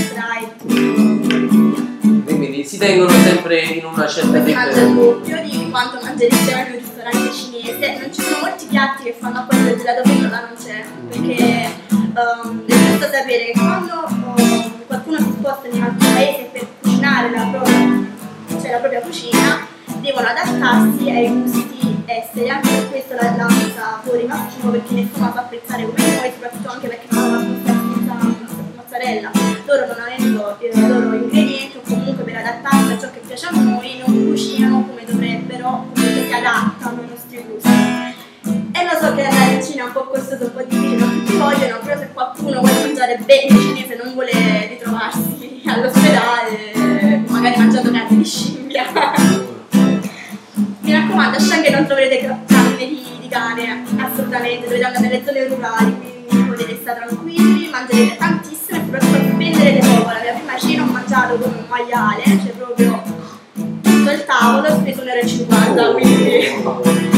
[2.65, 7.31] si tengono sempre in una certa mangia il doppio di quanto mangereste in un ristorante
[7.31, 7.97] cinese.
[7.99, 10.83] Non ci sono molti piatti che fanno acqua del gelato freddo, là non c'è.
[11.09, 16.49] Perché um, è giusto sapere che quando um, qualcuno si sposta in un altro paese
[16.51, 18.03] per cucinare la propria,
[18.49, 19.67] cioè la propria cucina,
[19.99, 22.49] devono adattarsi ai gusti esteri.
[22.49, 26.69] Anche per questo la danza fuori massimo perché nessuno la fa apprezzare come noi, soprattutto
[26.71, 28.25] anche perché non la fa
[28.75, 29.31] mozzarella.
[29.65, 31.74] Loro non avendo i loro ingredienti
[32.06, 36.34] comunque per adattarsi a ciò che piace a noi non cucinano come dovrebbero, comunque si
[36.34, 37.69] adattano ai nostri gusti.
[38.72, 41.26] E lo so che andare in Cina è un po' costoso, un po' difficile, non
[41.26, 47.90] tutti vogliono, però se qualcuno vuole mangiare bene cinese non vuole ritrovarsi all'ospedale, magari mangiando
[47.90, 48.84] carne di scimmia.
[50.82, 55.23] Mi raccomando, a Shanghai non troverete ca- carne di, di cane, assolutamente, dovete andare nelle
[55.26, 55.95] zone rurali,
[56.27, 58.55] quindi potete stare tranquilli, mangerete tantissimo
[58.95, 60.11] e soprattutto spenderete poco.
[60.11, 63.03] La mia prima cena ho mangiato come un maiale, cioè proprio
[63.81, 67.13] tutto il tavolo, ho speso 1,50 euro, quindi...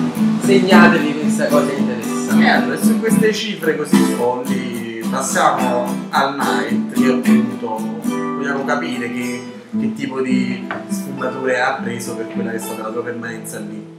[0.50, 6.98] segnatevi questa cosa interessante E allora, su queste cifre così folli passiamo al night.
[6.98, 7.78] Io appunto
[8.10, 9.42] vogliamo capire che,
[9.78, 13.98] che tipo di sfumature ha preso per quella che è stata la tua permanenza lì.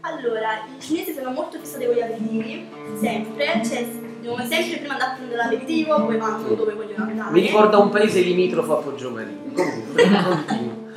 [0.00, 2.68] Allora, i cinesi sono molto fissati con gli aperitivi,
[3.00, 3.86] sempre, cioè
[4.26, 7.30] devono sempre prima a prendere l'aperitivo, poi vanno dove vogliono andare.
[7.30, 10.84] mi ricorda un paese limitrofo a Poggio Marino comunque.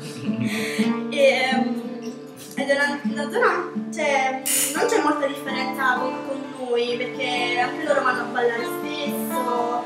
[1.12, 1.82] E, ehm,
[2.56, 4.42] ed è una, una zona, cioè,
[4.76, 9.84] non c'è molta differenza con, con noi, perché anche loro vanno a ballare spesso,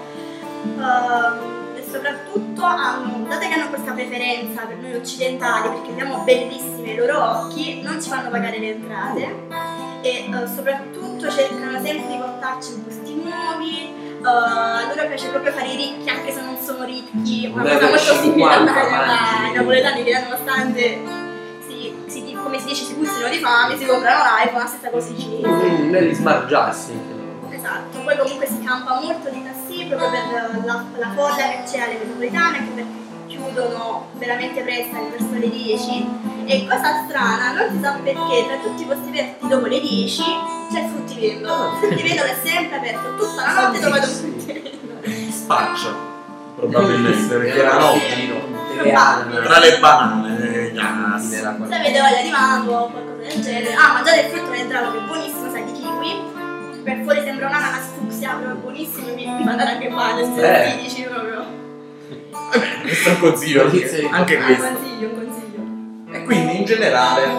[1.76, 6.98] e soprattutto hanno, dato che hanno questa preferenza per noi occidentali, perché siamo bellissimi ai
[6.98, 12.74] loro occhi, non ci fanno pagare le entrate e eh, soprattutto cercano sempre di portarci
[12.74, 13.03] in posti
[13.34, 13.94] nuovi.
[14.22, 17.98] a loro piace proprio fare i ricchi anche se non sono ricchi, una cosa molto
[17.98, 19.46] 50 simile ai avanti.
[19.48, 21.02] ai napoletani che nonostante
[21.68, 25.10] si, si- come si dice si pustino di fame, si comprano l'iPhone, la stessa cosa
[25.12, 25.48] i cinesi.
[25.48, 27.22] Mm, Belli smargiassi.
[27.50, 31.80] Esatto, poi comunque si campa molto di tassì proprio per la, la coda che c'è
[31.80, 33.03] alle metropolitane, anche perché
[33.34, 36.06] chiudono veramente presto verso le 10
[36.46, 40.24] e cosa strana, non si sa perché tra tutti i posti aperti dopo le 10
[40.72, 45.32] c'è il fruttivendolo, il fruttivendolo è sempre aperto tutta la notte trovate un fruttivendolo.
[45.32, 45.96] Spaccio,
[46.56, 48.52] probabilmente, perché la notte
[49.44, 51.30] tra le banane, gas.
[51.30, 54.98] Se avete voglia di mango o qualcosa del genere, ah mangiate il frutto vendrato che
[54.98, 59.26] è buonissimo, sai di kiwi, per fuori sembra un ananas fucsia, però è buonissimo, mi,
[59.26, 60.72] mi mandate anche se Eh.
[60.72, 60.82] eh.
[60.82, 61.63] dici proprio.
[62.82, 64.68] Questo è un consiglio, perché anche Ah, un questo.
[64.74, 66.16] consiglio, un consiglio.
[66.18, 67.32] E quindi in generale,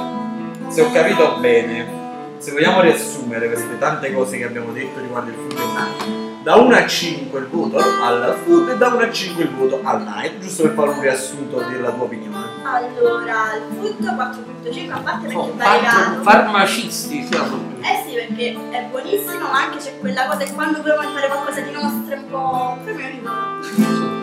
[0.68, 2.02] se ho capito bene,
[2.38, 6.56] se vogliamo riassumere queste tante cose che abbiamo detto riguardo il food e night, da
[6.56, 10.02] 1 a 5 il voto al food e da 1 a 5 il voto al
[10.02, 12.44] night, giusto per fare un riassunto della tua opinione.
[12.64, 16.22] Allora, il frutto 4.5 a parte perché Oh, è variegato.
[16.22, 17.72] farmacisti siamo.
[17.80, 21.26] Eh sì, perché è buonissimo, ma anche c'è quella cosa che quando proviamo a fare
[21.28, 22.76] qualcosa di nostro è un po'.
[22.78, 24.13] come mi arriva?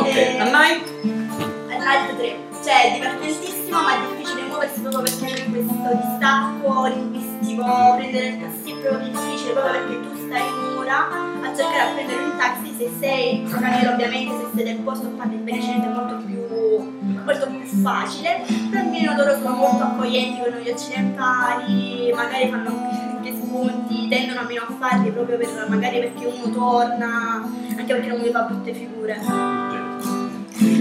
[0.00, 0.86] Ok, Eh, al night?
[1.70, 2.51] Al night 3.
[2.62, 8.40] Cioè è divertentissimo, ma è difficile muoversi proprio perché c'è questo distacco linguistico, prendere il
[8.40, 11.08] taxi è proprio difficile proprio perché tu stai un'ora
[11.42, 15.38] a cercare a prendere un taxi se sei straniero ovviamente, se siete al posto il
[15.38, 16.32] beneficente è molto più
[17.24, 18.42] molto più facile,
[18.74, 22.68] almeno loro sono molto accoglienti con noi occidentali, magari fanno
[23.16, 28.08] anche sconti, tendono a meno a farli proprio per magari perché uno torna, anche perché
[28.08, 29.91] non mi fa brutte figure.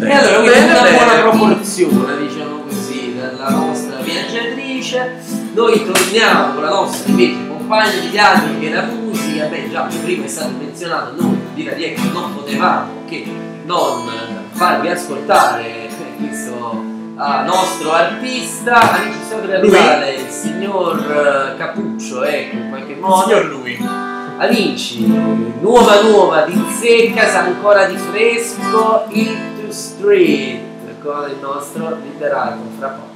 [0.01, 0.97] E allora quindi Bene, una bene.
[0.97, 5.19] buona proporzione, diciamo così, della nostra viaggiatrice.
[5.53, 9.45] Noi torniamo con la nostra invece compagna di viaggio che è la musica.
[9.45, 13.25] Beh, già prima è stato menzionato, noi di Radio Ecco non potevamo che
[13.65, 14.09] non
[14.51, 16.83] farvi ascoltare questo
[17.15, 18.99] ah, nostro artista.
[18.99, 23.23] Amici, sta per arrivare il signor eh, Capuccio, ecco, in qualche modo.
[23.23, 24.09] Signor lui.
[24.37, 29.37] Amici, nuova nuova di zecca, sa ancora di fresco, il
[29.71, 33.09] street con il nostro liberato fra poco.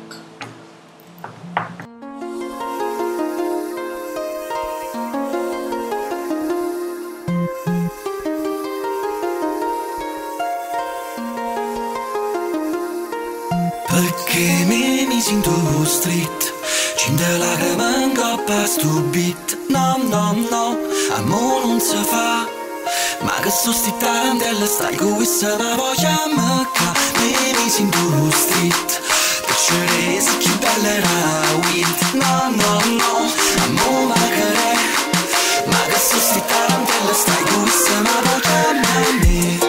[13.87, 15.51] Perché me mi sento
[15.85, 16.53] street?
[17.37, 19.57] Lacrime in coppa a sto beat.
[19.69, 20.77] No, no, no,
[21.15, 22.54] amo non si fa
[23.21, 28.31] Ma che so sti tarantelle stai con questa la voglia me ca Me mi sento
[28.31, 29.01] street
[29.45, 31.15] Piacere se chi bella era
[31.63, 33.13] weed No, no, no,
[33.63, 34.73] amo ma che re
[35.65, 38.85] Ma che so sti tarantelle stai con questa la voglia me
[39.57, 39.64] Stai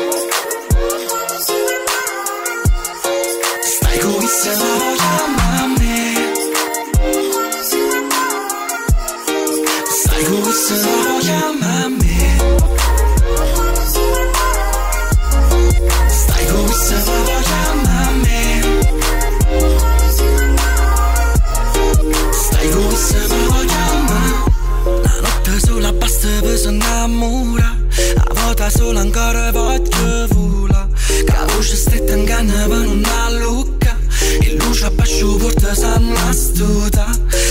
[28.66, 30.88] A volta sola ancora voglio vola.
[31.06, 33.96] Che la voce stretta in canna per una lucca.
[34.40, 37.06] E luce a basso porta sanno studa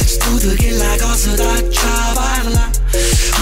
[0.06, 1.36] Studa che la cosa
[1.70, 2.70] già parla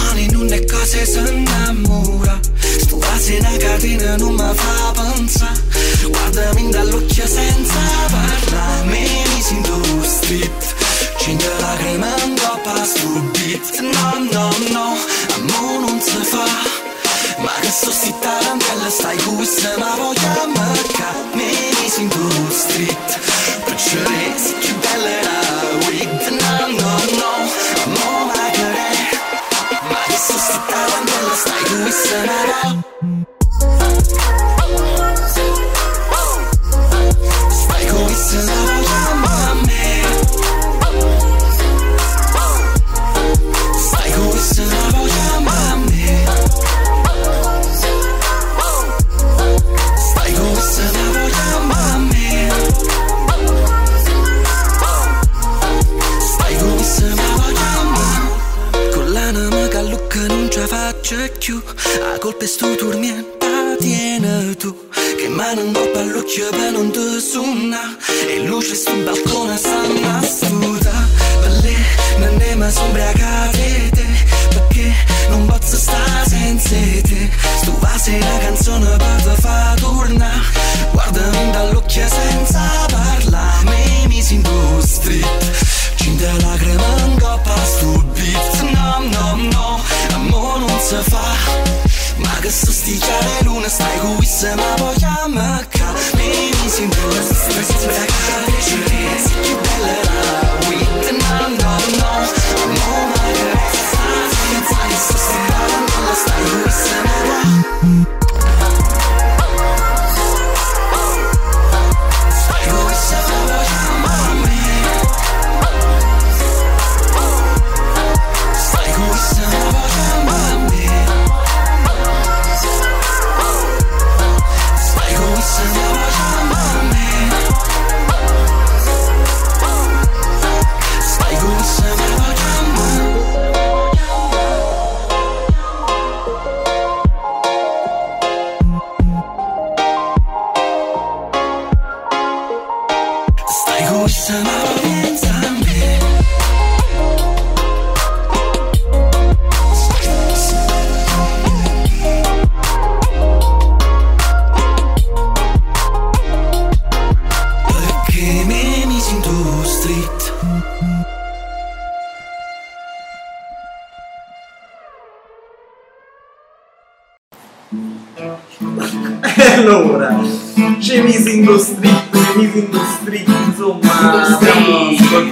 [0.09, 2.39] Ani non è cose si innamora.
[2.59, 5.59] Sto quasi una catena non mi fa pensare
[6.07, 7.79] Guardami dall'occhio senza
[8.11, 10.75] parlare Me mi sento street
[11.17, 14.95] Cinque lacrime in coppa sto beat No, no, no,
[15.35, 16.92] amo non si fa
[17.43, 21.51] Ma che so sti tarantelle stai con questa ma voglia me ca Me
[21.81, 22.17] mi sento
[22.49, 23.19] street.
[23.65, 25.39] Piacere se più bella era
[25.87, 27.33] weed No, no, no,
[27.83, 28.91] amo ma che re
[29.89, 31.33] Ma che so sti tarantelle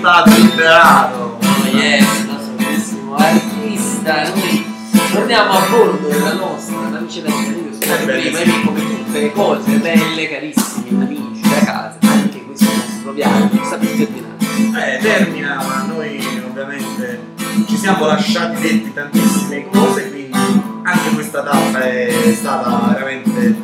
[0.01, 1.39] ascoltato il teatro.
[1.71, 4.29] Yes, il nostro artista.
[4.29, 4.65] Noi
[5.11, 10.29] torniamo a bordo della nostra navicella di Calibro prima e come tutte le cose belle,
[10.29, 14.95] carissimi amici da casa, anche questo nostro viaggio sta per terminare.
[14.95, 17.19] Eh, termina, ma noi ovviamente
[17.67, 23.55] ci siamo lasciati detti tantissime cose, quindi anche questa tappa è stata veramente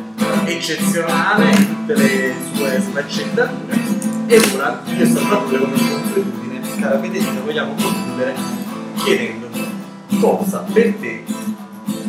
[0.44, 3.97] eccezionale in tutte le sue sfaccettature.
[4.30, 8.34] E ora, io soprattutto come consuetudine, cara Federica, vogliamo concludere
[8.96, 9.64] chiedendoti
[10.20, 11.24] cosa per te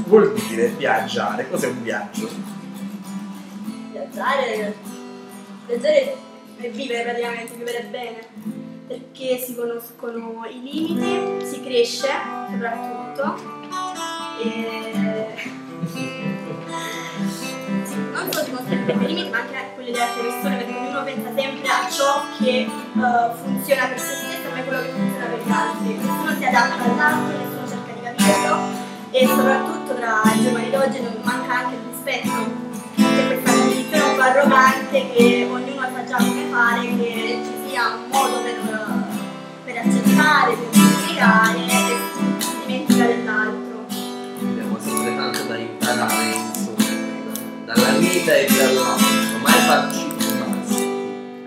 [0.06, 2.30] vuol dire viaggiare, cos'è un viaggio?
[3.92, 4.76] Viaggiare,
[5.66, 6.16] viaggiare
[6.58, 8.28] è vivere praticamente, vivere bene,
[8.88, 12.10] perché si conoscono i limiti, si cresce
[12.52, 13.58] soprattutto
[14.44, 15.69] e
[18.20, 21.68] non solo conoscono i limiti ma anche quelli delle altre persone perché ognuno pensa sempre
[21.70, 22.70] a ciò che eh,
[23.44, 25.88] funziona per se stesso non è quello che funziona per gli altri.
[25.96, 31.16] Nessuno si adatta all'altro, nessuno cerca di capirlo e soprattutto tra i giovani d'oggi non
[31.24, 36.46] manca anche il rispetto c'è questa condizione un po' arrogante che ognuno sa già come
[36.52, 38.58] fare, che ci sia un modo per,
[39.66, 43.86] per accettare, per comunicare e si dimentica dell'altro.
[44.42, 46.59] Abbiamo sempre tanto da imparare,
[47.74, 50.82] dalla vita e dal nostro, mai farci basta.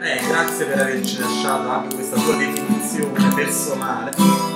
[0.01, 4.12] Eh, grazie per averci lasciato anche questa tua definizione personale.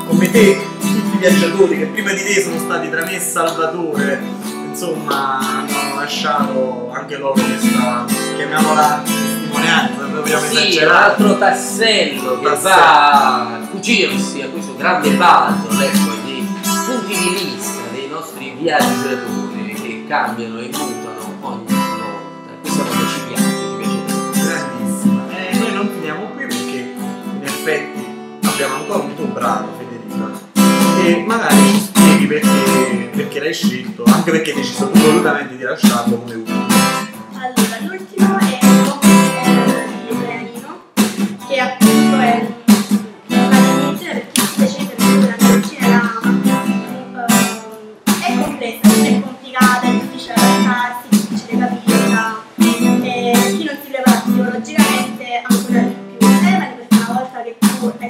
[0.07, 4.23] Come te, tutti i viaggiatori che prima di te sono stati tra me e Salvatore,
[4.69, 8.05] insomma, hanno lasciato anche loro questa,
[8.37, 12.61] chiamiamola testimonianza, proprio Sì, un altro tassello che Tassello.
[12.63, 16.49] va a cucirsi a questo grande puzzle ecco, di
[16.87, 22.53] punti di vista dei nostri viaggiatori che cambiano e mutano ogni volta.
[22.61, 23.97] Questa cosa ci piace, ci piace
[24.33, 25.23] Grandissima.
[25.31, 26.95] E noi non finiamo qui perché
[27.37, 28.05] in effetti
[28.47, 30.45] abbiamo ancora un tuo brano, Federica.
[31.05, 36.17] E magari ci spieghi perché, perché l'hai scelto, anche perché hai deciso volutamente di lasciarlo
[36.17, 36.67] come ultimo.
[37.35, 40.81] Allora, l'ultimo è il ucrainino,
[41.47, 42.56] che appunto è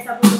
[0.03, 0.36] che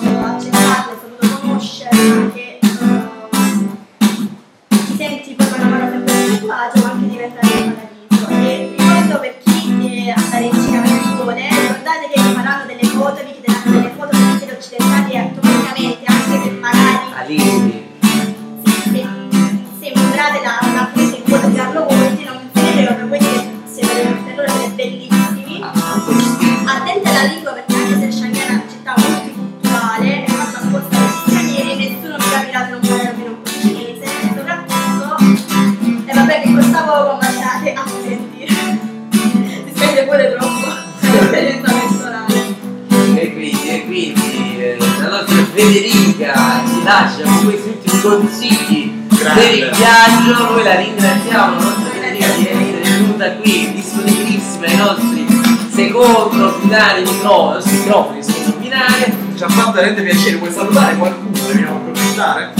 [57.08, 59.14] secondo binari microfoni, secondo binari.
[59.36, 61.30] Ci ha fatto veramente piacere, puoi salutare qualcuno?
[61.48, 62.54] Dobbiamo approfittare?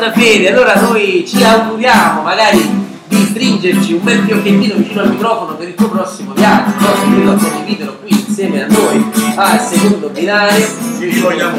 [0.00, 0.50] Nostra Fede.
[0.50, 5.74] Allora noi ci auguriamo magari di stringerci un bel fiocchettino vicino al microfono per il
[5.74, 6.92] tuo prossimo viaggio, no?
[6.92, 9.04] Quindi lo condividere qui insieme a noi
[9.36, 10.66] al secondo binario.
[10.98, 11.58] Ci vogliamo.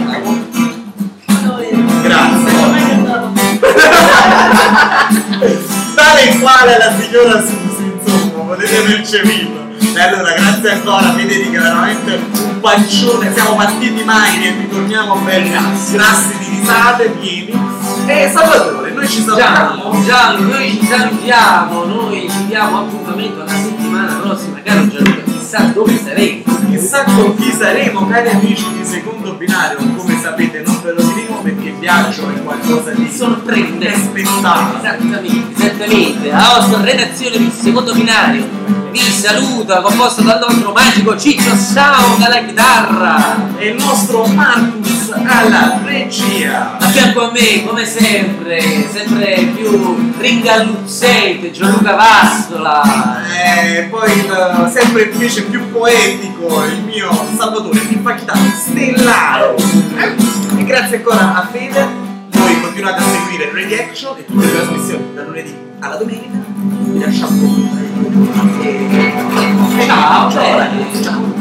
[2.02, 2.50] Grazie.
[5.94, 9.70] Tale e quale la signora Susi, insomma, potete percepirlo.
[9.94, 15.52] E allora grazie ancora Federica, veramente un pancione, siamo partiti magri e ritorniamo belli
[15.92, 17.60] grassi di risate, pieni.
[18.06, 20.04] E Salvatore, noi ci salutiamo.
[20.04, 26.00] Gianni, noi ci salutiamo, noi ci diamo appuntamento alla settimana prossima, caro Gianluca, chissà dove
[26.04, 26.44] saremo.
[26.70, 31.42] Chissà con chi saremo, cari amici di secondo binario, come sapete non ve lo diremo
[31.42, 33.88] perché viaggio è qualcosa di sorprendente.
[33.88, 34.78] Inaspettato.
[34.78, 36.30] Esattamente, esattamente.
[36.30, 38.48] La nostra redazione di secondo binario
[38.92, 45.80] vi saluta, composta dal nostro magico Ciccio Sound alla chitarra e il nostro Marcus alla
[45.84, 46.78] regia.
[46.78, 48.60] A fianco a me, come sempre,
[48.92, 53.20] sempre più ringalluzzente, Gianluca Vastola.
[53.28, 59.56] E Eh, poi il- sempre invece più poetico il mio Salvatore Pimpacchità Stellaro.
[60.58, 61.88] E grazie ancora a Fede.
[62.32, 66.38] Voi continuate a seguire Radio Action e tutte le trasmissioni da lunedì alla domenica.
[66.56, 67.70] Vi lasciamo.
[68.62, 69.14] E...
[69.88, 70.60] Ciao, ciao.
[71.02, 71.41] ciao.